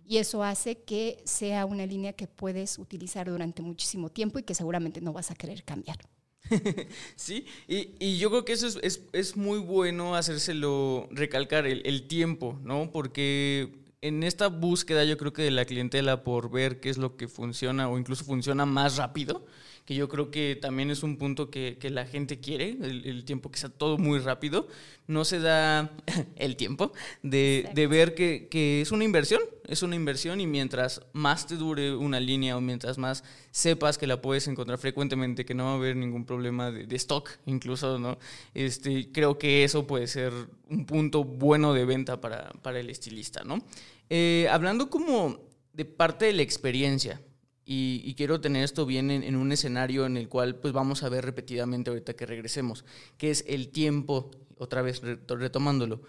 [0.06, 4.56] y eso hace que sea una línea que puedes utilizar durante muchísimo tiempo y que
[4.56, 5.98] seguramente no vas a querer cambiar.
[7.16, 12.92] sí, y, yo creo que eso es, muy bueno hacérselo recalcar el, el, tiempo, ¿no?
[12.92, 17.16] Porque en esta búsqueda yo creo que de la clientela por ver qué es lo
[17.16, 19.46] que funciona o incluso funciona más rápido,
[19.86, 23.60] que yo creo que también es un punto que, la gente quiere, el, tiempo que
[23.60, 24.68] sea todo muy rápido,
[25.08, 25.92] no se da
[26.38, 31.56] el tiempo de, ver que, es una inversión, es una inversión y mientras más te
[31.56, 35.72] dure una línea o mientras más sepas que la puedes encontrar frecuentemente, que no va
[35.72, 38.18] a haber ningún problema de, stock incluso, ¿no?
[38.54, 40.32] Este, creo que eso puede ser
[40.70, 43.60] un punto bueno de venta para, para el estilista, ¿no?
[44.10, 45.40] Eh, hablando como
[45.74, 47.20] de parte de la experiencia,
[47.66, 51.24] y, quiero tener esto bien en, un escenario en el cual pues vamos a ver
[51.24, 52.84] repetidamente ahorita que regresemos,
[53.18, 56.02] que es el tiempo, otra vez retomándolo.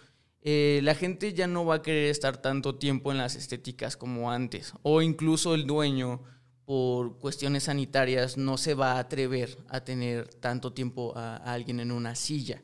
[0.42, 4.30] Eh, la gente ya no va a querer estar tanto tiempo en las estéticas como
[4.30, 6.22] antes, o incluso el dueño
[6.64, 11.92] por cuestiones sanitarias no se va a atrever a tener tanto tiempo a alguien en
[11.92, 12.62] una silla.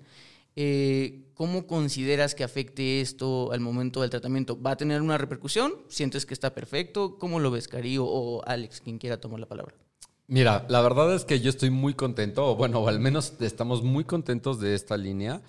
[0.63, 4.61] Eh, ¿Cómo consideras que afecte esto al momento del tratamiento?
[4.61, 5.73] ¿Va a tener una repercusión?
[5.89, 7.19] ¿Sientes que está perfecto?
[7.19, 9.75] ¿Cómo lo ves, Cari o Alex, quien quiera tomar la palabra?
[10.27, 14.05] Mira, la verdad es que yo estoy muy contento, o bueno, al menos estamos muy
[14.05, 15.41] contentos de esta línea,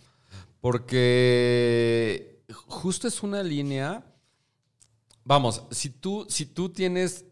[0.61, 4.05] porque justo es una línea,
[5.25, 7.25] vamos, si tú, si tú tienes,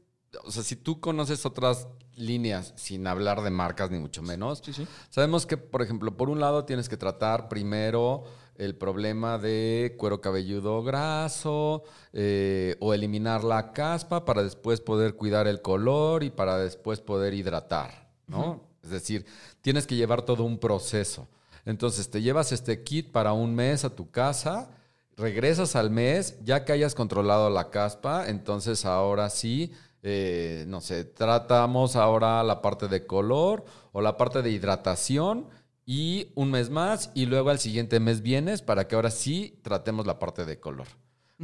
[0.44, 1.88] o sea, si tú conoces otras
[2.19, 4.62] líneas, sin hablar de marcas ni mucho menos.
[5.10, 8.25] Sabemos que, por ejemplo, por un lado tienes que tratar primero
[8.60, 15.47] el problema de cuero cabelludo graso eh, o eliminar la caspa para después poder cuidar
[15.47, 18.62] el color y para después poder hidratar, ¿no?
[18.84, 19.25] Es decir,
[19.62, 21.27] tienes que llevar todo un proceso.
[21.65, 24.71] Entonces, te llevas este kit para un mes a tu casa,
[25.15, 31.03] regresas al mes, ya que hayas controlado la caspa, entonces ahora sí eh, no sé,
[31.03, 35.47] tratamos ahora la parte de color o la parte de hidratación
[35.85, 40.05] y un mes más y luego al siguiente mes vienes para que ahora sí tratemos
[40.05, 40.88] la parte de color.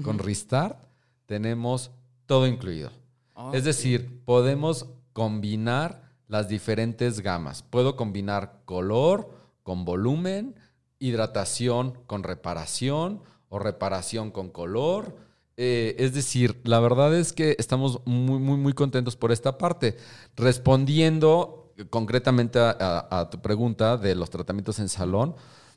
[0.03, 0.77] Con Restart
[1.25, 1.91] tenemos
[2.25, 2.91] todo incluido.
[3.53, 7.63] Es decir, podemos combinar las diferentes gamas.
[7.63, 9.29] Puedo combinar color
[9.63, 10.55] con volumen,
[10.99, 15.15] hidratación con reparación o reparación con color.
[15.57, 19.97] Eh, es decir, la verdad es que estamos muy, muy, muy contentos por esta parte.
[20.35, 25.35] Respondiendo concretamente a, tu pregunta de los tratamientos en salón,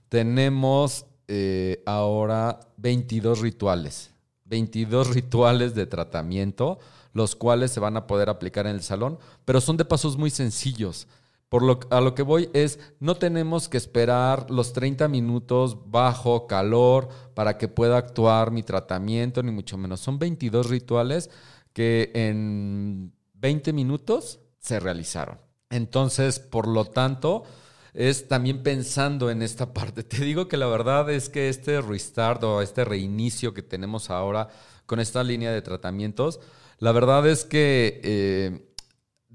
[0.09, 4.13] tenemos eh, ahora 22 rituales.
[4.45, 6.79] 22 rituales de tratamiento,
[7.13, 10.31] los cuales se van a poder aplicar en el salón, pero son de pasos muy
[10.31, 11.07] sencillos.
[11.49, 16.47] Por lo, a lo que voy es, no tenemos que esperar los 30 minutos bajo
[16.47, 20.01] calor para que pueda actuar mi tratamiento, ni mucho menos.
[20.01, 21.31] Son 22 rituales
[21.73, 25.39] que en 20 minutos se realizaron.
[25.71, 27.45] Entonces, por lo tanto,
[27.95, 30.03] es también pensando en esta parte.
[30.03, 34.49] Te digo que la verdad es que este restart o este reinicio que tenemos ahora
[34.85, 36.41] con esta línea de tratamientos,
[36.79, 38.01] la verdad es que...
[38.05, 38.65] Eh,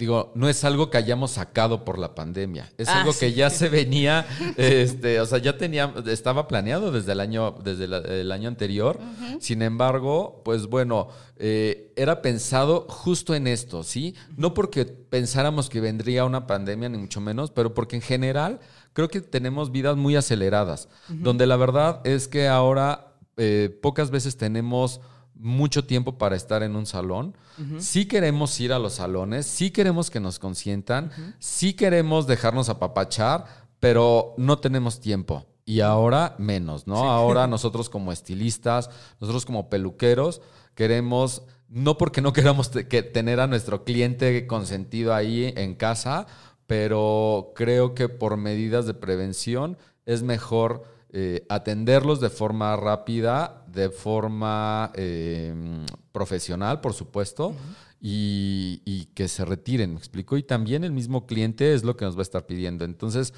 [0.03, 3.49] digo, no es algo que hayamos sacado por la pandemia, es ah, algo que ya
[3.49, 8.49] se venía, este, o sea, ya tenía, estaba planeado desde el año, desde el año
[8.49, 8.99] anterior.
[9.39, 14.15] Sin embargo, pues bueno, eh, era pensado justo en esto, ¿sí?
[14.35, 18.59] No porque pensáramos que vendría una pandemia, ni mucho menos, pero porque en general
[18.91, 24.35] creo que tenemos vidas muy aceleradas, donde la verdad es que ahora eh, pocas veces
[24.35, 24.99] tenemos
[25.35, 27.35] mucho tiempo para estar en un salón.
[27.77, 33.45] Sí queremos ir a los salones, sí queremos que nos consientan, sí queremos dejarnos apapachar,
[33.79, 35.45] pero no tenemos tiempo.
[35.65, 37.09] Y ahora menos, ¿no?
[37.09, 40.41] Ahora nosotros como estilistas, nosotros como peluqueros,
[40.75, 46.27] queremos, no porque no queramos que tener a nuestro cliente consentido ahí en casa,
[46.67, 50.83] pero creo que por medidas de prevención es mejor
[51.15, 57.53] eh, atenderlos de forma rápida, de forma em, profesional, por supuesto,
[58.01, 60.37] y, que se retiren, ¿me explico?
[60.37, 62.83] Y también el mismo cliente es lo que nos va a estar pidiendo.
[62.83, 63.31] Entonces,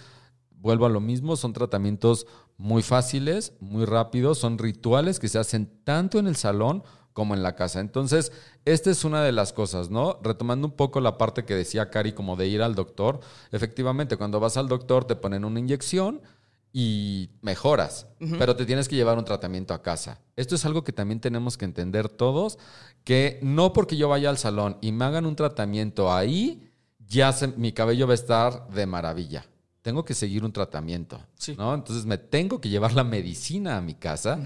[0.51, 5.69] vuelvo a lo mismo, son tratamientos muy fáciles, muy rápidos, son rituales que se hacen
[5.83, 7.81] tanto en el salón como en la casa.
[7.81, 8.31] Entonces,
[8.63, 10.17] esta es una de las cosas, ¿no?
[10.23, 13.19] Retomando un poco la parte que decía Cari, como de ir al doctor.
[13.51, 16.21] Efectivamente, cuando vas al doctor te ponen una inyección
[16.77, 18.05] y mejoras,
[18.37, 20.19] pero te tienes que llevar un tratamiento a casa.
[20.35, 22.59] Esto es algo que también tenemos que entender todos,
[23.05, 27.71] que no porque yo vaya al salón y me hagan un tratamiento ahí, ya mi
[27.71, 29.45] cabello va a estar de maravilla.
[29.83, 31.17] Tengo que seguir un tratamiento,
[31.57, 31.73] ¿no?
[31.73, 34.37] Entonces me tengo que llevar la medicina a mi casa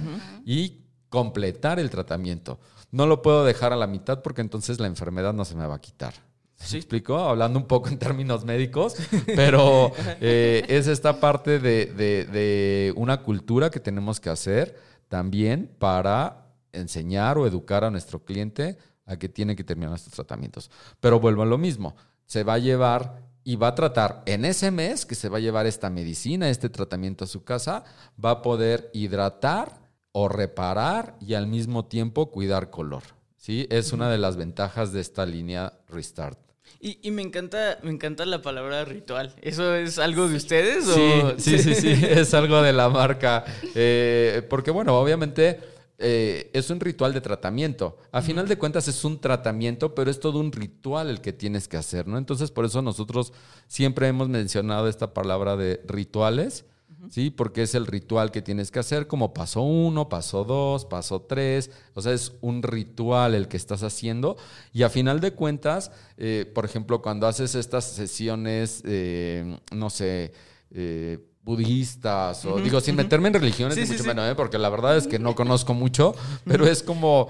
[0.45, 2.59] y completar el tratamiento.
[2.91, 5.73] No lo puedo dejar a la mitad porque entonces la enfermedad no se me va
[5.73, 6.13] a quitar.
[6.59, 7.17] ¿Sí explico?
[7.17, 8.95] Hablando un poco en términos médicos,
[9.35, 9.91] pero
[10.21, 17.47] eh, es esta parte de, una cultura que tenemos que hacer también para enseñar o
[17.47, 20.69] educar a nuestro cliente a que tiene que terminar estos tratamientos.
[20.99, 21.95] Pero vuelvo a lo mismo,
[22.25, 25.41] se va a llevar y va a tratar en ese mes que se va a
[25.41, 27.83] llevar esta medicina, este tratamiento a su casa,
[28.23, 29.79] va a poder hidratar
[30.11, 33.03] o reparar y al mismo tiempo cuidar color.
[33.37, 33.65] ¿sí?
[33.71, 36.48] Es una de las ventajas de esta línea Restart.
[36.81, 39.35] Y, me encanta, me encanta la palabra ritual.
[39.41, 40.85] ¿Eso es algo de ustedes?
[41.37, 43.43] Sí, sí, sí, es algo de la marca.
[43.75, 45.59] Eh, porque, bueno, obviamente
[45.97, 47.97] eh, es un ritual de tratamiento.
[48.13, 51.67] A final de cuentas es un tratamiento, pero es todo un ritual el que tienes
[51.67, 52.17] que hacer, ¿no?
[52.17, 53.33] Entonces, por eso nosotros
[53.67, 56.65] siempre hemos mencionado esta palabra de rituales
[57.09, 57.29] ¿sí?
[57.29, 61.71] Porque es el ritual que tienes que hacer, como paso uno, paso dos, paso tres.
[61.93, 64.37] O sea, es un ritual el que estás haciendo.
[64.73, 70.33] Y a final de cuentas, eh, por ejemplo, cuando haces estas sesiones, eh, no sé,
[70.71, 75.17] eh, budistas, o digo, sin meterme en religiones, mucho menos, porque la verdad es que
[75.17, 76.13] no conozco mucho,
[76.45, 77.29] pero es como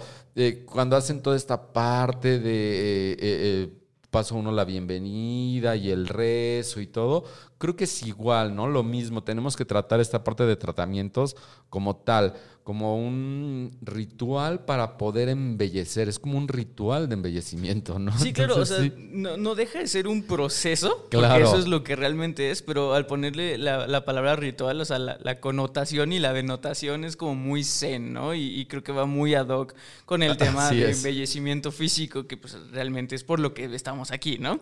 [0.65, 3.78] cuando hacen toda esta parte de
[4.09, 7.23] paso uno la bienvenida y el rezo y todo,
[7.57, 8.67] creo que es igual, ¿no?
[8.67, 11.35] Lo mismo, tenemos que tratar esta parte de tratamientos
[11.69, 12.33] como tal,
[12.69, 18.15] como un ritual para poder embellecer, es como un ritual de embellecimiento, ¿no?
[18.19, 21.95] Sí, claro, o sea, no, deja de ser un proceso, porque eso es lo que
[21.95, 27.05] realmente es, pero al ponerle la, palabra ritual, o sea, la, connotación y la denotación
[27.05, 28.35] es como muy zen, ¿no?
[28.35, 29.73] Y, creo que va muy ad hoc
[30.05, 34.37] con el tema de embellecimiento físico, que pues realmente es por lo que estamos aquí,
[34.37, 34.59] ¿no?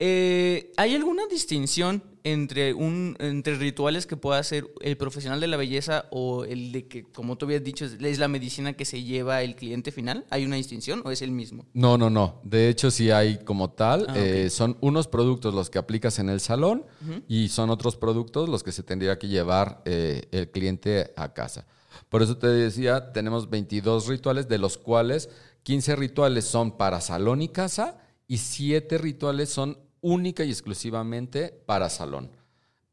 [0.00, 5.58] Eh, ¿Hay alguna distinción entre, un, entre rituales que pueda hacer el profesional de la
[5.58, 9.42] belleza o el de que, como tú habías dicho, es la medicina que se lleva
[9.42, 10.24] el cliente final?
[10.30, 11.66] ¿Hay una distinción o es el mismo?
[11.74, 12.40] No, no, no.
[12.42, 14.06] De hecho, sí hay como tal.
[14.08, 16.86] Ah, eh, son unos productos los que aplicas en el salón
[17.28, 21.66] y son otros productos los que se tendría que llevar eh, el cliente a casa.
[22.08, 25.28] Por eso te decía, tenemos 22 rituales, de los cuales
[25.64, 31.88] 15 rituales son para salón y casa y 7 rituales son única y exclusivamente para
[31.88, 32.30] salón.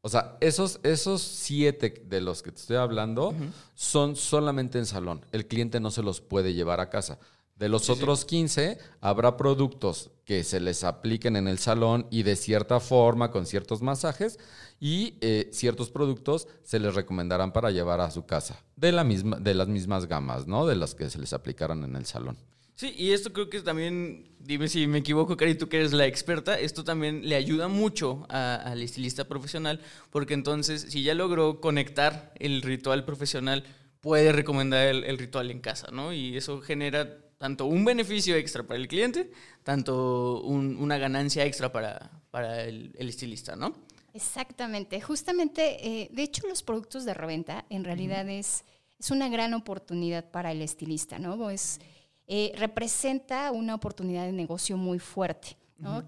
[0.00, 3.34] O sea, esos, esos siete de los que te estoy hablando
[3.74, 5.24] son solamente en salón.
[5.30, 7.20] El cliente no se los puede llevar a casa.
[7.54, 12.34] De los otros 15, habrá productos que se les apliquen en el salón y de
[12.34, 14.40] cierta forma, con ciertos masajes,
[14.80, 19.36] y eh, ciertos productos se les recomendarán para llevar a su casa, de, la misma,
[19.36, 20.66] de las mismas gamas, ¿no?
[20.66, 22.36] De las que se les aplicaran en el salón.
[22.74, 26.06] Sí, y esto creo que también, dime si me equivoco, Cari, tú que eres la
[26.06, 29.80] experta, esto también le ayuda mucho al estilista profesional,
[30.10, 33.64] porque entonces, si ya logró conectar el ritual profesional,
[34.00, 36.12] puede recomendar el, ritual en casa, ¿no?
[36.12, 39.30] Y eso genera tanto un beneficio extra para el cliente,
[39.62, 43.74] tanto una ganancia extra para, para el, estilista, ¿no?
[44.14, 45.00] Exactamente.
[45.00, 48.64] Justamente, eh, de hecho, los productos de reventa en realidad es,
[48.98, 51.50] es una gran oportunidad para el estilista, ¿no?
[51.50, 51.80] Es
[52.28, 55.56] eh, representa una oportunidad de negocio muy fuerte,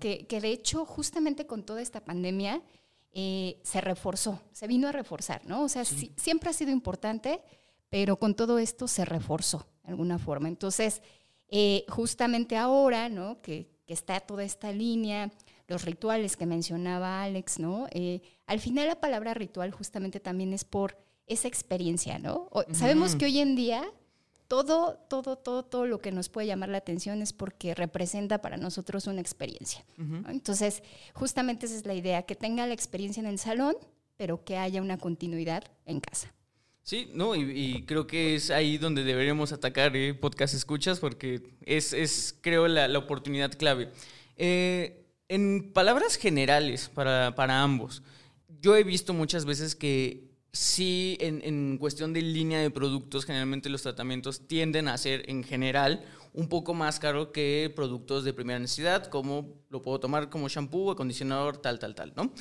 [0.00, 2.62] que, de hecho justamente con toda esta pandemia
[3.12, 5.64] eh, se reforzó, se vino a reforzar, ¿no?
[5.64, 7.42] O sea, siempre ha sido importante,
[7.90, 10.46] pero con todo esto se reforzó de alguna forma.
[10.46, 11.02] Entonces,
[11.48, 13.40] eh, justamente ahora, ¿no?
[13.42, 15.30] Que, está toda esta línea,
[15.68, 17.86] los rituales que mencionaba Alex, ¿no?
[18.46, 20.96] al final la palabra ritual justamente también es por
[21.26, 22.48] esa experiencia, ¿no?
[22.72, 23.84] Sabemos que hoy en día
[24.48, 28.56] todo, todo, todo, todo lo que nos puede llamar la atención es porque representa para
[28.56, 29.84] nosotros una experiencia.
[30.28, 33.76] Entonces, justamente esa es la idea, que tenga la experiencia en el salón,
[34.16, 36.32] pero que haya una continuidad en casa.
[36.82, 41.94] Sí, no, y, creo que es ahí donde deberíamos atacar eh, podcast escuchas, porque es,
[41.94, 43.90] es creo, la, la oportunidad clave.
[44.36, 48.02] Eh, en palabras generales para, para ambos,
[48.60, 53.82] yo he visto muchas veces que sí, en, cuestión de línea de productos, generalmente los
[53.82, 59.06] tratamientos tienden a ser en general un poco más caro que productos de primera necesidad,
[59.06, 62.32] como lo puedo tomar como shampoo, acondicionador, tal, tal, tal, ¿no?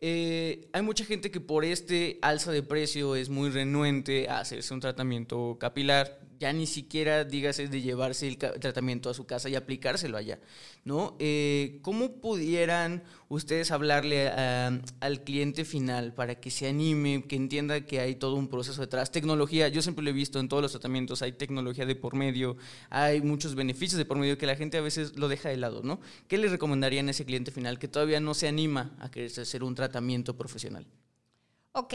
[0.00, 4.74] Eh, hay mucha gente que por este alza de precio es muy renuente a hacerse
[4.74, 9.54] un tratamiento capilar ya ni siquiera dígase de llevarse el tratamiento a su casa y
[9.54, 10.40] aplicárselo allá,
[10.84, 11.14] ¿no?
[11.20, 18.00] Eh, ¿Cómo pudieran ustedes hablarle al cliente final para que se anime, que entienda que
[18.00, 19.12] hay todo un proceso detrás?
[19.12, 22.56] Tecnología, yo siempre lo he visto en todos los tratamientos, hay tecnología de por medio,
[22.90, 25.82] hay muchos beneficios de por medio que la gente a veces lo deja de lado,
[25.84, 26.00] ¿no?
[26.26, 29.62] ¿Qué le recomendarían a ese cliente final que todavía no se anima a querer hacer
[29.62, 30.88] un tratamiento profesional?
[31.70, 31.94] Ok,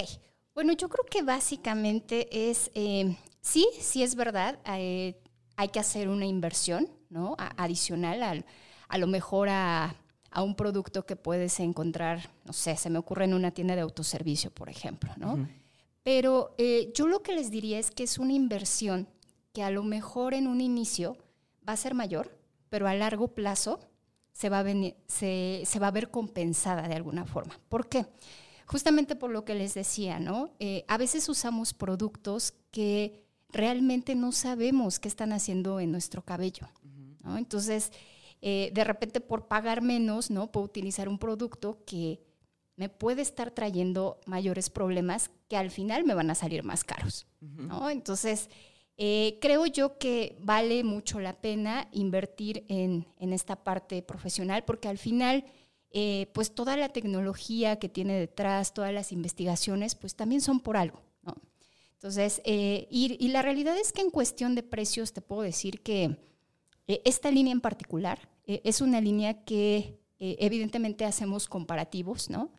[0.55, 3.15] bueno, yo creo que básicamente es eh,
[3.47, 5.21] Sí, sí es verdad, eh,
[5.55, 7.37] hay que hacer una inversión ¿no?
[7.55, 8.43] adicional
[8.89, 9.95] a lo mejor a,
[10.35, 14.51] un producto que puedes encontrar, no sé, se me ocurre en una tienda de autoservicio,
[14.51, 15.47] por ejemplo, ¿no?
[16.03, 19.07] Pero eh, yo lo que les diría es que es una inversión
[19.53, 21.17] que a lo mejor en un inicio
[21.67, 22.37] va a ser mayor,
[22.69, 23.79] pero a largo plazo
[24.31, 24.65] se va a,
[25.07, 27.59] se, va a ver compensada de alguna forma.
[27.69, 28.05] ¿Por qué?
[28.67, 30.51] Justamente por lo que les decía, ¿no?
[30.59, 36.67] Eh, a veces usamos productos que realmente no sabemos qué están haciendo en nuestro cabello.
[37.37, 37.91] Entonces,
[38.41, 40.51] eh, de repente por pagar menos, ¿no?
[40.51, 42.21] Puedo utilizar un producto que
[42.75, 47.27] me puede estar trayendo mayores problemas que al final me van a salir más caros.
[47.89, 48.49] Entonces,
[48.97, 54.97] eh, creo yo que vale mucho la pena invertir en, esta parte profesional porque al
[54.97, 55.45] final,
[55.91, 60.77] eh, pues toda la tecnología que tiene detrás, todas las investigaciones, pues también son por
[60.77, 61.01] algo.
[61.97, 66.15] Entonces, eh, y, la realidad es que en cuestión de precios te puedo decir que
[66.87, 72.51] eh, esta línea en particular eh, es una línea que evidentemente hacemos comparativos, ¿no?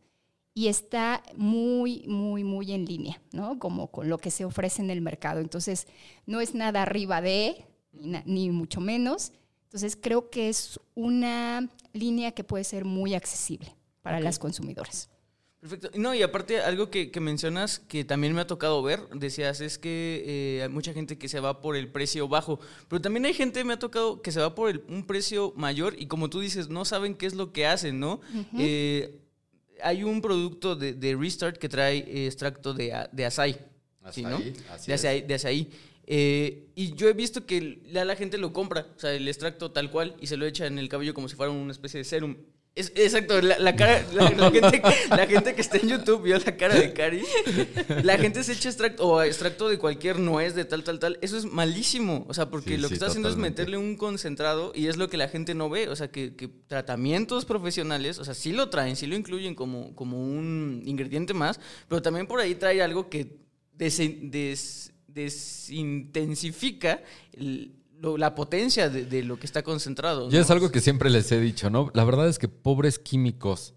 [0.54, 3.58] Y está muy, muy, muy en línea, ¿no?
[3.58, 5.40] Como con lo que se ofrece en el mercado.
[5.40, 5.88] Entonces,
[6.24, 9.32] no es nada arriba de, ni, mucho menos.
[9.64, 15.10] Entonces, creo que es una línea que puede ser muy accesible para las consumidoras.
[15.60, 15.90] Perfecto.
[15.94, 20.22] No, y aparte, algo que, mencionas que también me ha tocado ver, decías, es que
[20.24, 23.64] eh, hay mucha gente que se va por el precio bajo, pero también hay gente,
[23.64, 26.84] me ha tocado, que se va por un precio mayor y como tú dices, no
[26.84, 28.20] saben qué es lo que hacen, ¿no?
[28.56, 29.18] Eh,
[29.82, 33.56] hay un producto de, Restart que trae extracto de, de açaí,
[34.12, 34.38] ¿sí, ¿no?
[34.38, 35.22] de açaí.
[35.22, 35.70] De açaí.
[36.06, 39.72] Eh, y yo he visto que la, la gente lo compra, o sea, el extracto
[39.72, 42.04] tal cual, y se lo echa en el cabello como si fuera una especie de
[42.04, 42.36] serum
[42.78, 46.38] Es- exacto, la, la cara, la, la gente, la gente que está en YouTube vio
[46.38, 47.22] la cara de Cari.
[48.04, 51.18] La gente se echa extracto o extracto de cualquier nuez de tal, tal, tal.
[51.20, 52.24] Eso es malísimo.
[52.28, 54.96] O sea, porque Sí, lo que sí, está haciendo es meterle un concentrado y es
[54.96, 55.88] lo que la gente no ve.
[55.88, 59.94] O sea, que, que tratamientos profesionales, o sea, sí lo traen, sí lo incluyen como,
[59.96, 61.58] como un ingrediente más,
[61.88, 63.38] pero también por ahí trae algo que
[63.74, 67.02] des- desintensifica
[67.32, 70.28] el- lo- la potencia de, de lo que está concentrado.
[70.30, 70.42] Yo ¿no?
[70.44, 71.90] es algo que siempre les he dicho, ¿no?
[71.94, 73.74] La verdad es que pobres químicos.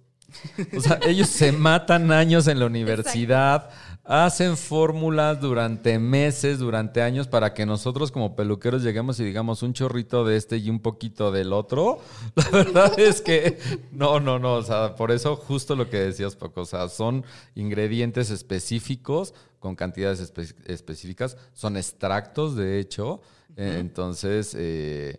[0.77, 3.69] O sea, ellos se matan años en la universidad,
[4.05, 9.73] hacen fórmulas durante meses, durante años, para que nosotros como peluqueros lleguemos y digamos un
[9.73, 11.99] chorrito de este y un poquito del otro.
[12.35, 13.57] La verdad es que
[13.91, 14.53] no, no, no.
[14.55, 16.61] O sea, por eso justo lo que decías, Paco.
[16.61, 21.35] O sea, son ingredientes específicos con cantidades espe- específicas.
[21.53, 23.21] Son extractos, de hecho.
[23.61, 25.17] Eh, entonces, eh,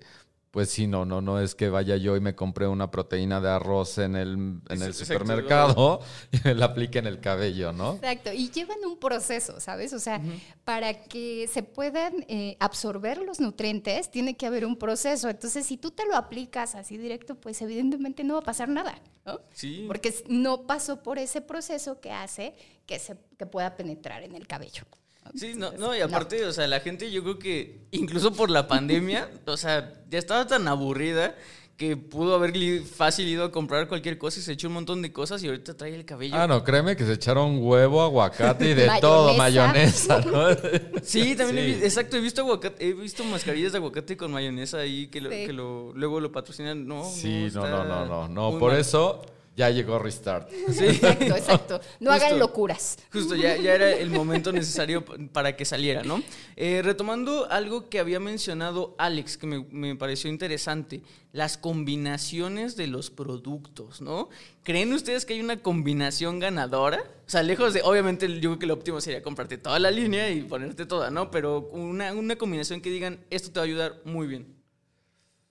[0.52, 3.48] pues sí, no, no, no es que vaya yo y me compré una proteína de
[3.48, 5.06] arroz en el, en el Exacto.
[5.06, 7.94] supermercado y me la aplique en el cabello, ¿no?
[7.94, 9.94] Exacto, y llevan un proceso, ¿sabes?
[9.94, 10.20] O sea,
[10.64, 15.30] para que se puedan eh, absorber los nutrientes, tiene que haber un proceso.
[15.30, 19.00] Entonces, si tú te lo aplicas así directo, pues evidentemente no va a pasar nada,
[19.24, 19.40] ¿no?
[19.54, 19.84] Sí.
[19.86, 24.46] Porque no pasó por ese proceso que hace que, se, que pueda penetrar en el
[24.46, 24.82] cabello.
[25.34, 28.66] Sí, no, no, y aparte, o sea, la gente yo creo que incluso por la
[28.68, 31.34] pandemia, o sea, ya estaba tan aburrida
[31.76, 32.52] que pudo haber
[32.84, 35.74] fácil ido a comprar cualquier cosa y se echó un montón de cosas y ahorita
[35.74, 36.34] trae el cabello.
[36.36, 39.00] Ah, no, créeme que se echaron huevo, aguacate y de Mayonesa.
[39.00, 40.48] todo, mayonesa, ¿no?
[41.02, 41.78] Sí, también he Sí.
[41.80, 45.30] vi- exacto, he visto aguacate, he visto mascarillas de aguacate con mayonesa ahí que, lo-
[45.30, 45.46] Sí.
[45.46, 46.86] que lo, luego lo patrocinan.
[46.86, 48.58] No, Sí, no, no, no, no, no.
[48.58, 48.80] Por mal.
[48.80, 49.22] eso
[49.56, 50.50] ya llegó Restart.
[50.72, 50.86] Sí.
[50.86, 51.80] Exacto, exacto.
[52.00, 52.98] No hagan locuras.
[53.12, 56.22] Justo, ya, ya era el momento necesario para que saliera, ¿no?
[56.56, 62.86] Eh, retomando algo que había mencionado Alex, que me, me pareció interesante, las combinaciones de
[62.86, 64.30] los productos, ¿no?
[64.62, 67.02] ¿Creen ustedes que hay una combinación ganadora?
[67.26, 70.30] O sea, lejos de, obviamente yo creo que lo óptimo sería comprarte toda la línea
[70.30, 71.30] y ponerte toda, ¿no?
[71.30, 74.54] Pero una, una combinación que digan, esto te va a ayudar muy bien.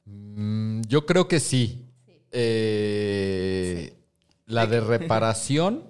[0.05, 1.90] Mm, yo creo que sí.
[2.31, 3.93] Eh,
[4.45, 5.83] La de reparación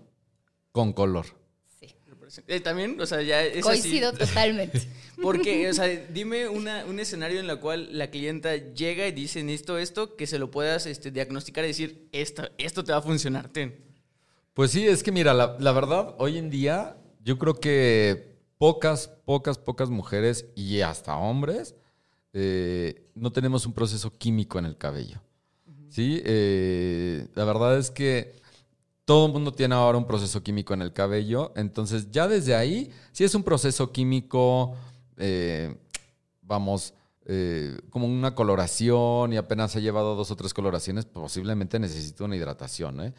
[0.71, 1.25] con color.
[1.79, 1.95] Sí.
[2.47, 3.81] Eh, también, o sea, ya es así.
[3.81, 4.81] Coincido totalmente.
[5.21, 9.43] Porque, o sea, dime una, un escenario en el cual la clienta llega y dice,
[9.43, 13.01] necesito esto, que se lo puedas este, diagnosticar y decir, esto, esto te va a
[13.01, 13.75] funcionar, ten.
[14.53, 19.09] Pues sí, es que mira, la, la verdad, hoy en día yo creo que pocas,
[19.25, 21.75] pocas, pocas mujeres y hasta hombres
[22.33, 25.21] eh, no tenemos un proceso químico en el cabello.
[25.91, 28.33] Sí, Eh, la verdad es que
[29.05, 32.89] todo el mundo tiene ahora un proceso químico en el cabello, entonces ya desde ahí,
[33.11, 34.73] si es un proceso químico,
[35.17, 35.75] eh,
[36.41, 36.93] vamos,
[37.25, 42.35] eh, como una coloración y apenas ha llevado dos o tres coloraciones, posiblemente necesita una
[42.35, 43.01] hidratación.
[43.01, 43.13] ¿eh?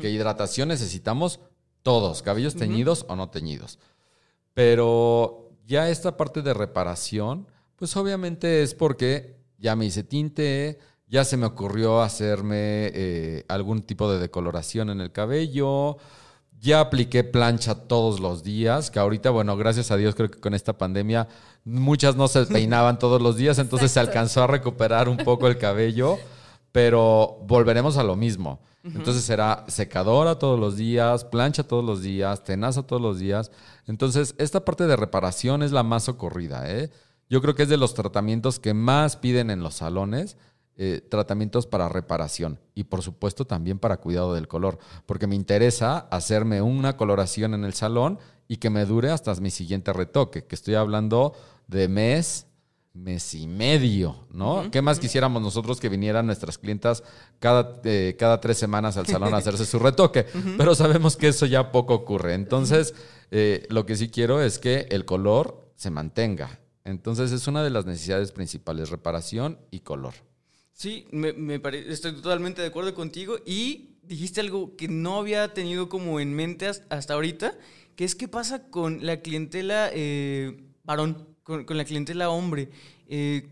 [0.00, 1.40] Que hidratación necesitamos
[1.82, 3.78] todos, cabellos teñidos o no teñidos.
[4.54, 7.46] Pero ya esta parte de reparación,
[7.76, 13.82] pues obviamente es porque ya me hice tinte, ya se me ocurrió hacerme eh, algún
[13.82, 15.98] tipo de decoloración en el cabello,
[16.60, 20.54] ya apliqué plancha todos los días, que ahorita, bueno, gracias a Dios creo que con
[20.54, 21.28] esta pandemia
[21.64, 25.58] muchas no se peinaban todos los días, entonces se alcanzó a recuperar un poco el
[25.58, 26.18] cabello,
[26.72, 28.60] pero volveremos a lo mismo.
[28.84, 33.50] Entonces será secadora todos los días, plancha todos los días, tenaza todos los días.
[33.86, 36.70] Entonces, esta parte de reparación es la más socorrida.
[36.70, 36.90] ¿eh?
[37.30, 40.36] Yo creo que es de los tratamientos que más piden en los salones,
[40.76, 45.98] eh, tratamientos para reparación y por supuesto también para cuidado del color, porque me interesa
[46.10, 48.18] hacerme una coloración en el salón
[48.48, 51.32] y que me dure hasta mi siguiente retoque, que estoy hablando
[51.68, 52.46] de mes,
[52.92, 54.70] mes y medio, ¿no?
[54.70, 57.02] ¿Qué más quisiéramos nosotros que vinieran nuestras clientas
[57.38, 60.24] cada, eh, cada tres semanas al salón a hacerse su retoque?
[60.58, 62.34] Pero sabemos que eso ya poco ocurre.
[62.34, 62.94] Entonces,
[63.30, 66.60] eh, lo que sí quiero es que el color se mantenga.
[66.84, 70.14] Entonces, es una de las necesidades principales, reparación y color.
[70.74, 75.88] Sí, me, me estoy totalmente de acuerdo contigo y dijiste algo que no había tenido
[75.88, 77.56] como en mente has- hasta ahorita,
[77.96, 82.70] que es qué pasa con la clientela eh, varón, con, con la clientela hombre.
[83.08, 83.48] Eh,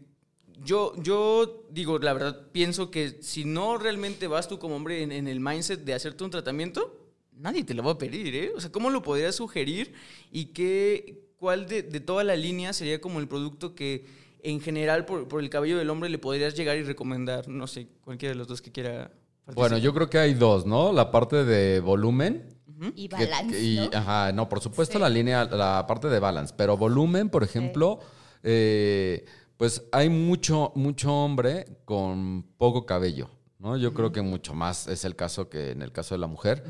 [0.64, 5.12] yo, yo digo, la verdad, pienso que si no realmente vas tú como hombre en,
[5.12, 8.52] en el mindset de hacerte un tratamiento, nadie te lo va a pedir, ¿eh?
[8.56, 9.94] O sea, ¿cómo lo podrías sugerir
[10.32, 14.04] y qué, cuál de, de toda la línea sería como el producto que
[14.42, 17.48] en general por, por el cabello del hombre le podrías llegar y recomendar?
[17.48, 19.10] No sé, cualquiera de los dos que quiera.
[19.46, 19.80] Bueno, participar.
[19.80, 20.92] yo creo que hay dos, ¿no?
[20.92, 22.48] La parte de volumen.
[22.96, 23.90] Y que- balance, y, ¿no?
[23.96, 25.00] Ajá, no, por supuesto Sí.
[25.02, 28.00] la línea, la parte de balance, pero volumen, por ejemplo,
[28.42, 29.24] eh,
[29.56, 33.30] pues hay mucho, mucho hombre con poco cabello,
[33.60, 33.76] ¿no?
[33.76, 36.64] Yo creo que mucho más es el caso que en el caso de la mujer.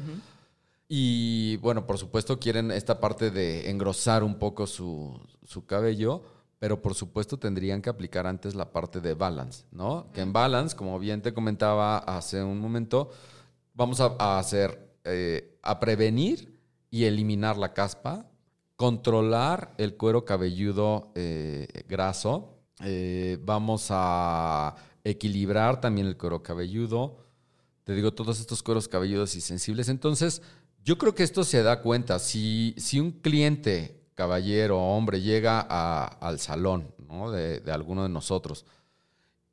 [0.88, 6.22] Y bueno, por supuesto quieren esta parte de engrosar un poco su, su cabello,
[6.62, 10.12] pero por supuesto tendrían que aplicar antes la parte de balance, ¿no?
[10.12, 13.10] Que en balance, como bien te comentaba hace un momento,
[13.74, 16.56] vamos a, a hacer, eh, a prevenir
[16.88, 18.30] y eliminar la caspa,
[18.76, 27.16] controlar el cuero cabelludo eh, graso, eh, vamos a equilibrar también el cuero cabelludo,
[27.82, 29.88] te digo, todos estos cueros cabelludos y sensibles.
[29.88, 30.42] Entonces,
[30.84, 32.20] yo creo que esto se da cuenta.
[32.20, 36.94] Si, si un cliente, caballero o hombre, llega a- al salón
[37.32, 38.64] de, de alguno de nosotros.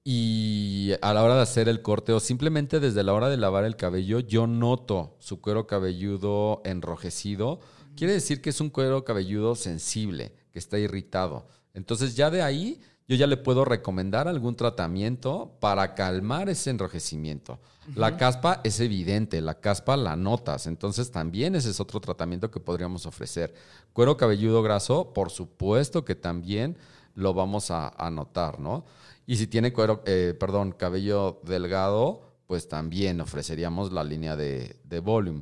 [0.03, 3.66] Y a la hora de hacer el corte o simplemente desde la hora de lavar
[3.66, 7.60] el cabello, yo noto su cuero cabelludo enrojecido,
[7.95, 11.47] quiere decir que es un cuero cabelludo sensible, que está irritado.
[11.74, 17.57] Entonces ya de ahí yo ya le puedo recomendar algún tratamiento para calmar ese enrojecimiento.
[17.95, 22.60] La caspa es evidente, la caspa la notas, entonces también ese es otro tratamiento que
[22.60, 23.55] podríamos ofrecer.
[23.93, 26.78] Cuero cabelludo graso, por supuesto que también
[27.16, 28.86] lo vamos a, a notar, ¿no?
[29.26, 34.99] Y si tiene cuero, eh, perdón, cabello delgado, pues también ofreceríamos la línea de, de
[34.99, 35.41] volume.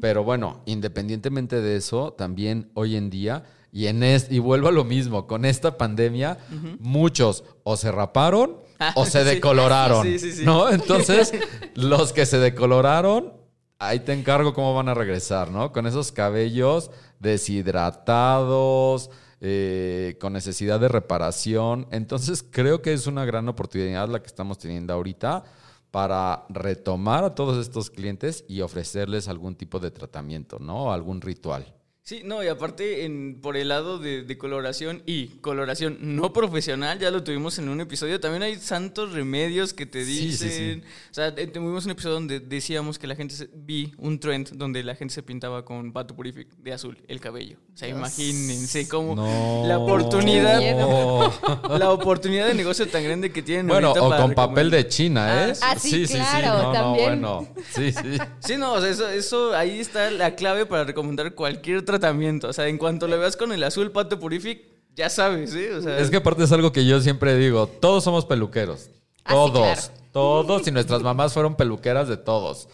[0.00, 4.72] Pero bueno, independientemente de eso, también hoy en día, y, en es- y vuelvo a
[4.72, 6.38] lo mismo, con esta pandemia,
[6.78, 8.58] muchos o se raparon
[8.94, 9.34] o se Sí.
[9.34, 10.04] decoloraron.
[10.06, 10.44] Sí, sí, sí.
[10.44, 10.68] ¿no?
[10.70, 11.32] Entonces,
[11.74, 13.32] los que se decoloraron,
[13.78, 15.72] ahí te encargo cómo van a regresar, ¿no?
[15.72, 19.10] Con esos cabellos deshidratados,
[19.40, 21.86] eh, con necesidad de reparación.
[21.90, 25.44] Entonces, creo que es una gran oportunidad la que estamos teniendo ahorita
[25.90, 30.92] para retomar a todos estos clientes y ofrecerles algún tipo de tratamiento, ¿no?
[30.92, 31.74] Algún ritual.
[32.04, 36.98] Sí, no, y aparte en, por el lado de, de coloración y coloración no profesional,
[36.98, 40.82] ya lo tuvimos en un episodio, también hay santos remedios que te Sí, sí, dicen,
[40.82, 40.88] sí.
[41.12, 44.48] o sea, eh, tuvimos un episodio donde decíamos que la gente, se- vi un trend
[44.56, 47.98] donde la gente se pintaba con Pato Purific de azul el cabello, o sea, Dios.
[47.98, 49.62] imagínense cómo No.
[49.68, 50.74] la oportunidad, Qué
[51.78, 55.50] la oportunidad de negocio tan grande que tienen Bueno, o para con papel de China,
[55.50, 55.52] ¿eh?
[55.62, 57.06] Ah, sí, claro, No, no, también.
[57.22, 57.48] bueno.
[57.72, 58.18] Sí, sí.
[58.40, 62.48] Sí, no, o sea, eso, eso ahí está la clave para recomendar cualquier tratamiento.
[62.48, 64.62] O sea, en cuanto lo veas con el azul Pato Purific,
[64.94, 65.74] ya sabes, ¿eh?
[65.74, 68.90] O sea, Es que aparte es algo que yo siempre digo, todos somos peluqueros.
[69.24, 69.52] Ah, sí, Todos.
[69.52, 70.02] claro.
[70.12, 70.66] Todos.
[70.66, 72.68] Y nuestras mamás fueron peluqueras de todos.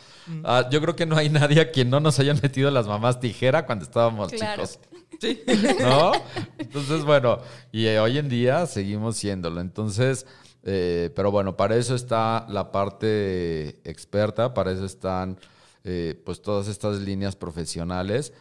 [0.44, 3.20] Ah, yo creo que no hay nadie a quien no nos hayan metido las mamás
[3.20, 4.64] tijera cuando estábamos Claro.
[4.64, 4.80] chicos.
[5.20, 5.42] sí.
[5.80, 6.12] ¿No?
[6.58, 7.38] Entonces, bueno,
[7.72, 9.60] y eh, hoy en día seguimos siéndolo.
[9.60, 10.26] Entonces,
[10.64, 15.38] eh, pero bueno, para eso está la parte experta, para eso están
[15.84, 18.32] eh, pues todas estas líneas profesionales.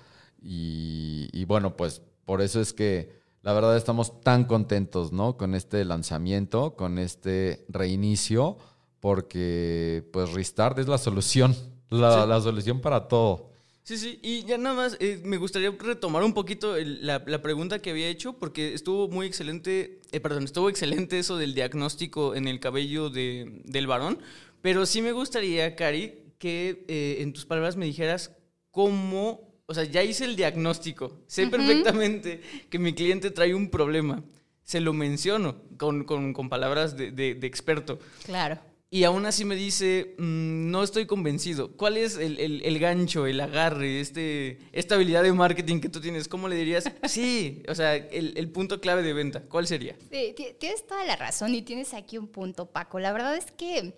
[0.41, 5.37] Y, y bueno, pues por eso es que la verdad estamos tan contentos, ¿no?
[5.37, 8.57] Con este lanzamiento, con este reinicio,
[8.99, 11.55] porque pues Restart es la solución,
[11.89, 12.29] la, Sí.
[12.29, 13.51] la solución para todo.
[13.83, 17.41] Sí, sí, y ya nada más eh, me gustaría retomar un poquito el- la, la
[17.41, 22.35] pregunta que había hecho, porque estuvo muy excelente, eh, perdón, estuvo excelente eso del diagnóstico
[22.35, 24.19] en el cabello de- del varón,
[24.61, 28.35] pero sí me gustaría, Cari, que eh, en tus palabras me dijeras
[28.71, 34.23] cómo, o sea, ya hice el diagnóstico, sé perfectamente que mi cliente trae un problema,
[34.63, 37.99] se lo menciono con, con- con palabras de- de- de experto.
[38.25, 38.59] Claro.
[38.89, 41.75] Y aún así me dice, "Mm, no estoy convencido.
[41.75, 45.99] ¿Cuál es el, el- el gancho, el agarre, este, esta habilidad de marketing que tú
[45.99, 46.29] tienes?
[46.29, 46.89] ¿Cómo le dirías?
[47.03, 49.97] Sí, o sea, el, el punto clave de venta, ¿cuál sería?
[50.09, 52.99] Sí, ti- tienes toda la razón y tienes aquí un punto, Paco.
[52.99, 53.93] La verdad es que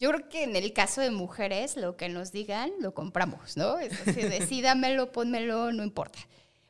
[0.00, 3.78] yo creo que en el caso de mujeres, lo que nos digan, lo compramos, ¿no?
[3.78, 6.18] Es así de, sí, dámelo, pónmelo, no importa.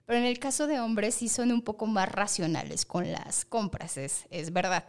[0.04, 3.96] Pero en el caso de hombres sí son un poco más racionales con las compras,
[3.96, 4.84] es, es verdad.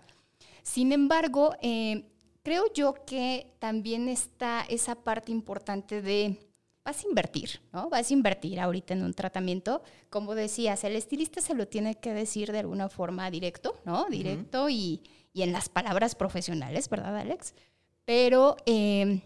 [0.63, 2.05] Sin embargo, eh,
[2.41, 6.39] creo yo que también está esa parte importante de
[6.83, 7.89] vas a invertir, ¿no?
[7.89, 9.83] Vas a invertir ahorita en un tratamiento.
[10.09, 14.05] Como decías, el estilista se lo tiene que decir de alguna forma directo, ¿no?
[14.09, 17.53] Directo y, y en las palabras profesionales, ¿verdad, Alex?
[18.06, 19.22] Pero eh,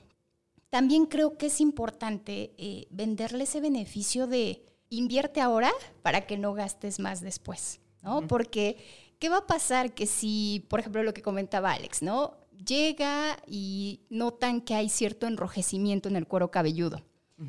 [0.69, 5.71] también creo que es importante eh, venderle ese beneficio de invierte ahora
[6.01, 8.27] para que no gastes más después, ¿no?
[8.27, 8.77] Porque,
[9.19, 12.37] ¿qué va a pasar que si, por ejemplo, lo que comentaba Alex, ¿no?
[12.65, 17.03] Llega y notan que hay cierto enrojecimiento en el cuero cabelludo.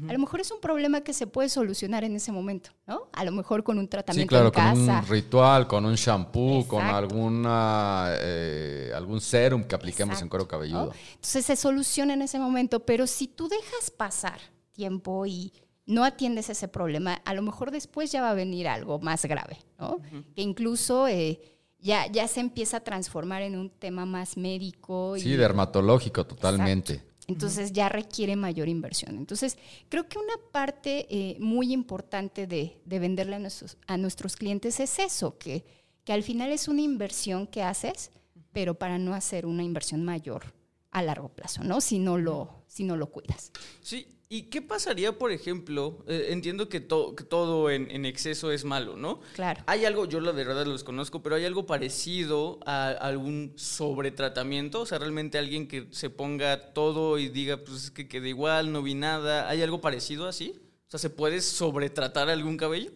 [0.08, 3.08] A lo mejor es un problema que se puede solucionar en ese momento, ¿no?
[3.12, 5.00] A lo mejor con un Sí, tratamiento claro, en con casa.
[5.00, 6.96] un ritual, con un shampoo, con Exacto.
[6.96, 10.86] alguna eh, algún serum que apliquemos en Exacto, cuero cabelludo.
[10.86, 10.92] ¿no?
[11.14, 14.40] Entonces se soluciona en ese momento, pero si tú dejas pasar
[14.72, 15.52] tiempo y
[15.86, 19.58] no atiendes ese problema, a lo mejor después ya va a venir algo más grave,
[19.78, 20.00] ¿no?
[20.34, 21.40] Que incluso eh,
[21.78, 25.14] ya, ya se empieza a transformar en un tema más médico.
[25.16, 27.04] Sí, y, dermatológico totalmente.
[27.28, 29.16] Entonces ya requiere mayor inversión.
[29.16, 29.58] Entonces
[29.88, 34.78] creo que una parte eh, muy importante de, de venderle a nuestros, a nuestros clientes
[34.80, 35.64] es eso, que,
[36.04, 38.12] que al final es una inversión que haces,
[38.52, 40.54] pero para no hacer una inversión mayor
[40.92, 41.80] a largo plazo, ¿no?
[41.80, 43.52] Si no lo, si no lo cuidas.
[43.82, 46.04] Sí, ¿y qué pasaría, por ejemplo?
[46.08, 49.20] eh, entiendo que, to- que todo en, en exceso es malo, ¿no?
[49.34, 49.62] Claro.
[49.66, 54.80] Hay algo, yo la de verdad los conozco, pero hay algo parecido a algún sobretratamiento,
[54.82, 58.72] o sea, realmente alguien que se ponga todo y diga, pues es que queda igual,
[58.72, 59.48] no vi nada.
[59.48, 60.54] ¿Hay algo parecido así?
[60.86, 62.90] O sea, ¿se puede sobretratar algún cabello?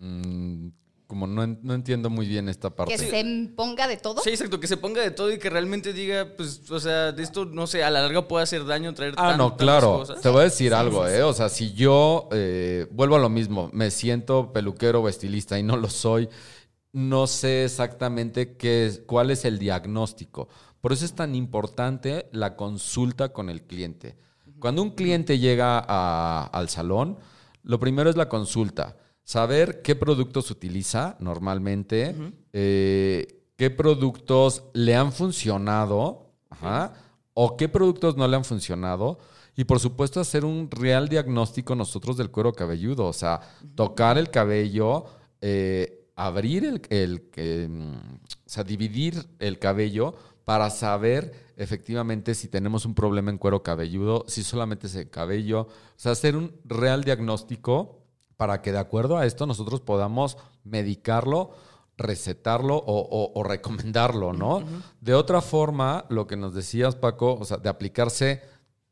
[0.00, 0.68] Mm,
[1.12, 2.94] como no, en- no entiendo muy bien esta parte.
[2.94, 4.22] Que se ponga de todo.
[4.22, 7.22] Sí, exacto, que se ponga de todo y que realmente diga, pues, o sea, de
[7.22, 9.92] esto, no sé, a la larga puede hacer daño traer Ah, no, tantas claro.
[9.98, 10.22] cosas.
[10.22, 11.22] Te voy a decir algo, ¿eh?
[11.22, 15.62] O sea, si yo eh, vuelvo a lo mismo, me siento peluquero o estilista y
[15.62, 16.30] no lo soy,
[16.92, 20.48] no sé exactamente qué es, cuál es el diagnóstico.
[20.80, 24.16] Por eso es tan importante la consulta con el cliente.
[24.60, 27.18] Cuando un cliente llega a- al salón,
[27.64, 28.96] lo primero es la consulta.
[29.24, 32.14] Saber qué productos utiliza normalmente,
[32.52, 36.92] eh, qué productos le han funcionado, ajá,
[37.34, 39.18] o qué productos no le han funcionado.
[39.54, 43.40] Y por supuesto hacer un real diagnóstico nosotros del cuero cabelludo, o sea,
[43.74, 45.04] tocar el cabello,
[45.40, 50.14] eh, abrir el, el- eh, o sea, dividir el cabello
[50.44, 55.60] para saber efectivamente si tenemos un problema en cuero cabelludo, si solamente es el cabello,
[55.62, 58.01] o sea, hacer un real diagnóstico
[58.36, 61.50] para que de acuerdo a esto nosotros podamos medicarlo,
[61.96, 64.62] recetarlo o, o- o recomendarlo, ¿no?
[65.00, 68.42] De otra forma, lo que nos decías, Paco, o sea, de aplicarse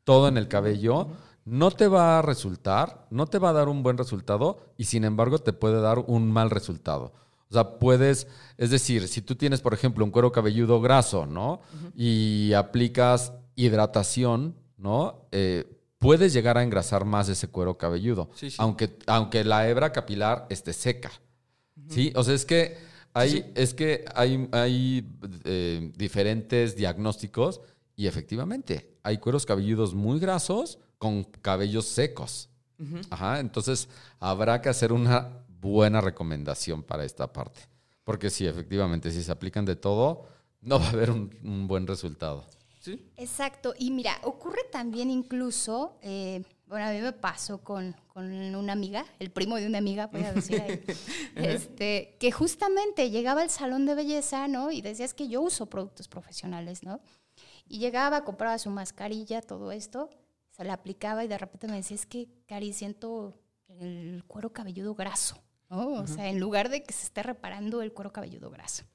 [0.03, 1.07] todo en el cabello,
[1.43, 5.03] no te va a resultar, no te va a dar un buen resultado y sin
[5.03, 7.13] embargo te puede dar un mal resultado.
[7.49, 8.27] O sea, puedes,
[8.57, 11.59] es decir, si tú tienes, por ejemplo, un cuero cabelludo graso, ¿no?
[11.95, 15.27] Y aplicas hidratación, ¿no?
[15.31, 18.57] Eh, puedes llegar a engrasar más ese cuero cabelludo, Sí, sí.
[18.59, 21.11] Aunque, aunque la hebra capilar esté seca.
[21.89, 22.75] Sí, o sea, es que
[23.13, 23.45] hay, Sí.
[23.55, 25.07] es que hay, hay
[25.43, 27.61] eh, diferentes diagnósticos
[27.95, 32.49] y efectivamente hay cueros cabelludos muy grasos con cabellos secos.
[33.11, 33.87] Ajá, entonces
[34.19, 35.29] habrá que hacer una
[35.61, 37.61] buena recomendación para esta parte.
[38.03, 40.25] Porque sí, efectivamente, si se aplican de todo,
[40.61, 42.43] no va a haber un, un buen resultado.
[42.81, 43.11] ¿Sí?
[43.15, 43.75] Exacto.
[43.77, 48.25] Y mira, ocurre también incluso, eh, bueno, a mí me pasó con, con
[48.55, 50.83] una amiga, el primo de una amiga, voy a decir ahí,
[51.35, 54.71] este, que justamente llegaba al salón de belleza, ¿no?
[54.71, 57.01] Y decías que yo uso productos profesionales, ¿no?
[57.67, 60.09] Y llegaba, compraba su mascarilla, todo esto,
[60.49, 63.39] se la aplicaba y de repente me decía, es que, Cari, siento
[63.79, 65.37] el cuero cabelludo graso,
[65.69, 65.93] ¿no?
[66.01, 68.85] O sea, en lugar de que se esté reparando el cuero cabelludo graso.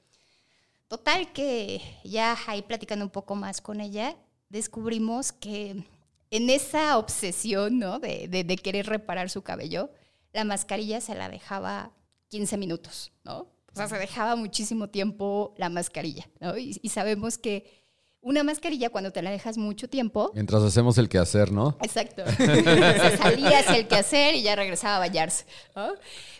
[0.89, 4.17] Total que ya ahí platicando un poco más con ella,
[4.49, 5.85] descubrimos que
[6.31, 7.99] en esa obsesión, ¿no?
[7.99, 9.91] De, de- de querer reparar su cabello,
[10.33, 11.91] la mascarilla se la dejaba
[12.29, 13.39] 15 minutos, ¿no?
[13.73, 16.57] O sea, se dejaba muchísimo tiempo la mascarilla, ¿no?
[16.57, 17.85] Y, y sabemos que
[18.23, 21.77] una mascarilla cuando te la dejas mucho tiempo, Mientras hacemos el quehacer, ¿no?
[21.83, 22.23] Exacto.
[22.37, 25.45] se salía hacia el quehacer y ya regresaba a bañarse.
[25.77, 25.93] ¿no?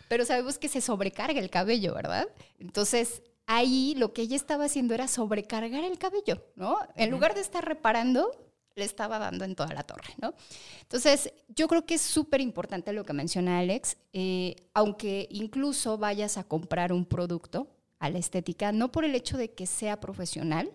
[0.09, 2.27] Pero sabemos que se sobrecarga el cabello, ¿verdad?
[2.59, 6.79] Entonces, ahí lo que ella estaba haciendo era sobrecargar el cabello, ¿no?
[6.97, 8.31] En lugar de estar reparando,
[8.75, 10.35] le estaba dando en toda la torre, ¿no?
[10.83, 16.37] Entonces, yo creo que es súper importante lo que menciona Alex, eh, aunque incluso vayas
[16.37, 17.69] a comprar un producto
[17.99, 20.71] a la estética, no por el hecho de que sea profesional,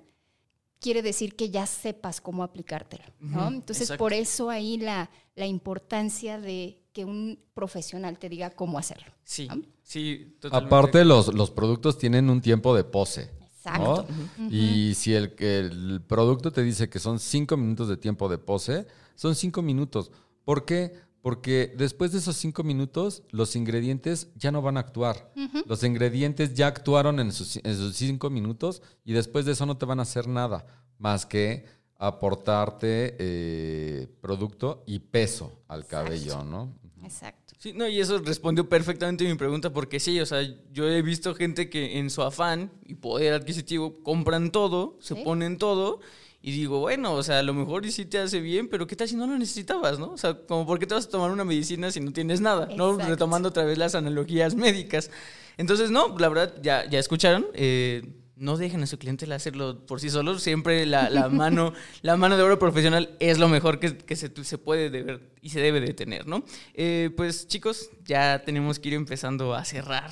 [0.80, 3.48] quiere decir que ya sepas cómo aplicártelo, ¿no?
[3.50, 4.04] Entonces, exacto.
[4.04, 9.12] por eso ahí la, la importancia de que un profesional te diga cómo hacerlo.
[9.24, 9.62] Sí, ¿no?
[9.92, 10.76] Sí, totalmente.
[10.76, 13.32] Aparte, los, los productos tienen un tiempo de pose.
[13.58, 14.08] Exacto.
[14.38, 14.50] ¿no?
[14.50, 18.38] Y si el, que el producto te dice que son cinco minutos de tiempo de
[18.38, 20.12] pose, son cinco minutos.
[20.44, 20.94] ¿Por qué?
[21.22, 25.32] Porque después de esos cinco minutos, los ingredientes ya no van a actuar.
[25.68, 29.78] Los ingredientes ya actuaron en sus, en sus cinco minutos y después de eso no
[29.78, 30.66] te van a hacer nada
[30.98, 31.66] más que
[31.98, 36.74] aportarte eh, producto y peso al cabello, ¿no?
[37.04, 37.54] Exacto.
[37.58, 40.42] Sí, no, y eso respondió perfectamente a mi pregunta, porque sí, o sea,
[40.72, 45.58] yo he visto gente que en su afán y poder adquisitivo compran todo, se ponen
[45.58, 46.00] todo,
[46.44, 48.96] y digo, bueno, o sea, a lo mejor y sí te hace bien, pero ¿qué
[48.96, 50.12] tal si no lo necesitabas, no?
[50.12, 52.68] O sea, como por qué te vas a tomar una medicina si no tienes nada,
[52.76, 52.98] ¿no?
[52.98, 55.12] Retomando otra vez las analogías médicas.
[55.58, 58.02] Entonces, no, la verdad, ya, ya escucharon, eh,
[58.42, 60.40] no dejen a su cliente hacerlo por sí solo.
[60.40, 64.32] Siempre la, la mano, la mano de obra profesional es lo mejor que, que se,
[64.44, 66.44] se puede deber y se debe de tener, ¿no?
[66.74, 70.12] Eh, pues chicos, ya tenemos que ir empezando a cerrar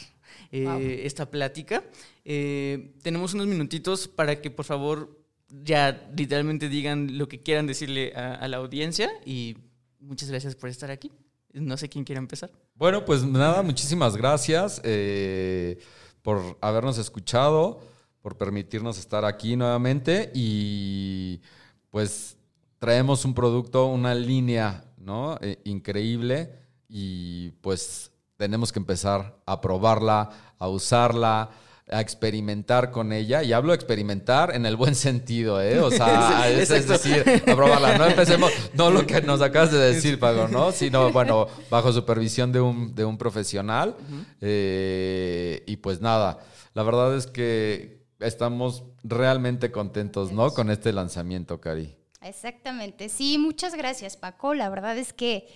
[0.51, 0.79] eh, Wow.
[0.81, 1.83] esta plática.
[2.25, 5.19] Eh, tenemos unos minutitos para que por favor
[5.49, 9.57] ya literalmente digan lo que quieran decirle a, la audiencia y
[9.99, 11.11] muchas gracias por estar aquí.
[11.53, 12.51] No sé quién quiere empezar.
[12.75, 15.79] Bueno, pues nada, muchísimas gracias eh,
[16.21, 17.81] por habernos escuchado,
[18.21, 21.41] por permitirnos estar aquí nuevamente y
[21.89, 22.37] pues
[22.79, 25.37] traemos un producto, una línea, ¿no?
[25.41, 26.51] Eh, increíble
[26.87, 31.49] y pues tenemos que empezar a probarla, a usarla,
[31.91, 33.43] a experimentar con ella.
[33.43, 35.79] Y hablo de experimentar en el buen sentido, ¿eh?
[35.79, 37.97] O sea, es, decir, a probarla.
[37.97, 40.71] No empecemos, no lo que nos acabas de decir, Pago, ¿no?
[40.71, 43.95] Sino, bueno, bajo supervisión de un, de un profesional.
[44.39, 46.39] Eh, y pues nada,
[46.73, 50.51] la verdad es que estamos realmente contentos, ¿no?
[50.51, 51.95] Con este lanzamiento, Cari.
[52.21, 53.09] Exactamente.
[53.09, 54.53] Sí, muchas gracias, Paco.
[54.53, 55.47] La verdad es que,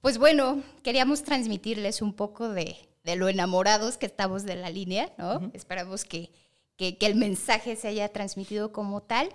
[0.00, 2.76] pues bueno, queríamos transmitirles un poco de,
[3.16, 5.50] lo enamorados que estamos de la línea, ¿no?
[5.52, 6.30] Esperamos que,
[6.76, 9.28] que, el mensaje se haya transmitido como tal.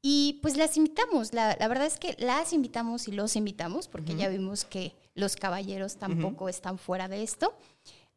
[0.00, 4.28] Y pues las invitamos, la, verdad es que las invitamos y los invitamos, porque ya
[4.28, 7.52] vimos que los caballeros tampoco están fuera de esto,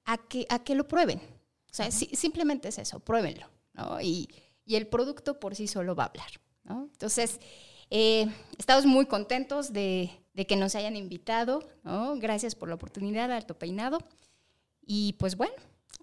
[0.05, 1.17] a que, a que lo prueben.
[1.17, 4.01] O sea, simplemente es eso, pruébenlo, ¿no?
[4.01, 4.29] Y,
[4.65, 6.31] y, el producto por sí solo va a hablar,
[6.63, 6.89] ¿no?
[6.91, 7.39] Entonces,
[7.93, 8.25] eh,
[8.57, 10.09] estamos muy contentos de,
[10.47, 12.15] que nos hayan invitado, ¿no?
[12.15, 13.99] Gracias por la oportunidad, Alto Peinado.
[14.81, 15.53] Y pues bueno,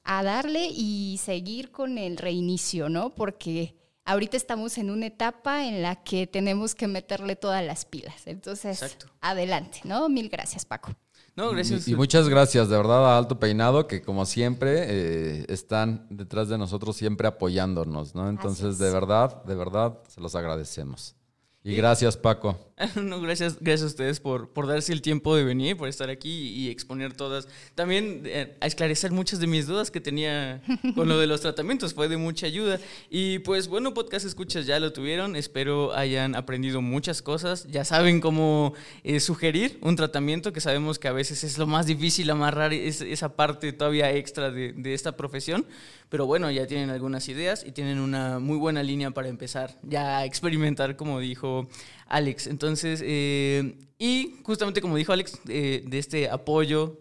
[0.04, 3.14] a darle y seguir con el reinicio, ¿no?
[3.14, 8.26] Porque ahorita estamos en una etapa en la que tenemos que meterle todas las pilas.
[8.26, 10.10] Entonces, adelante, ¿no?
[10.10, 10.94] Mil gracias, Paco.
[11.38, 11.86] No, gracias.
[11.86, 16.58] Y, muchas gracias, de verdad, a Alto Peinado, que como siempre eh, están detrás de
[16.58, 18.28] nosotros, siempre apoyándonos, ¿no?
[18.28, 21.14] Entonces, de verdad, de verdad, se los agradecemos.
[21.62, 22.58] Y gracias, Paco.
[23.02, 26.48] no, gracias, gracias a ustedes por, por darse el tiempo de venir, por estar aquí
[26.50, 27.48] y exponer todas.
[27.74, 30.62] También eh, a esclarecer muchas de mis dudas que tenía
[30.94, 32.78] con lo de los tratamientos, fue de mucha ayuda.
[33.10, 38.20] Y pues bueno, podcast escuchas ya lo tuvieron, espero hayan aprendido muchas cosas, ya saben
[38.20, 42.72] cómo eh, sugerir un tratamiento, que sabemos que a veces es lo más difícil amarrar
[42.72, 45.66] esa parte todavía extra de, de esta profesión.
[46.08, 50.18] Pero bueno, ya tienen algunas ideas y tienen una muy buena línea para empezar ya
[50.18, 51.68] a experimentar, como dijo
[52.08, 52.46] Alex.
[52.46, 56.98] Entonces, eh, y justamente como dijo Alex, eh, de este apoyo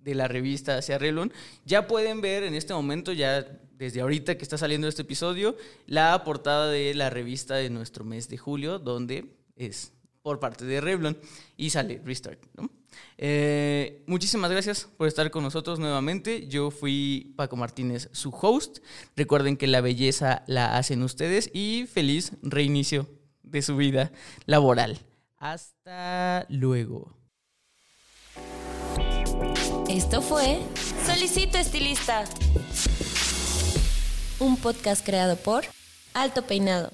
[0.00, 1.32] de la revista hacia Relon,
[1.64, 6.24] ya pueden ver en este momento, ya desde ahorita que está saliendo este episodio, la
[6.24, 9.26] portada de la revista de nuestro mes de julio, donde
[9.56, 9.92] es
[10.22, 11.16] por parte de Revlon
[11.56, 12.70] y sale Restart, ¿no?
[13.18, 16.48] Eh, muchísimas gracias por estar con nosotros nuevamente.
[16.48, 18.78] Yo fui Paco Martínez, su host.
[19.14, 23.06] Recuerden que la belleza la hacen ustedes y feliz reinicio
[23.46, 24.12] de su vida
[24.44, 24.98] laboral.
[25.38, 27.16] Hasta luego.
[29.88, 30.60] Esto fue
[31.06, 32.24] Solicito Estilista,
[34.40, 35.64] un podcast creado por
[36.12, 36.90] Alto Peinado.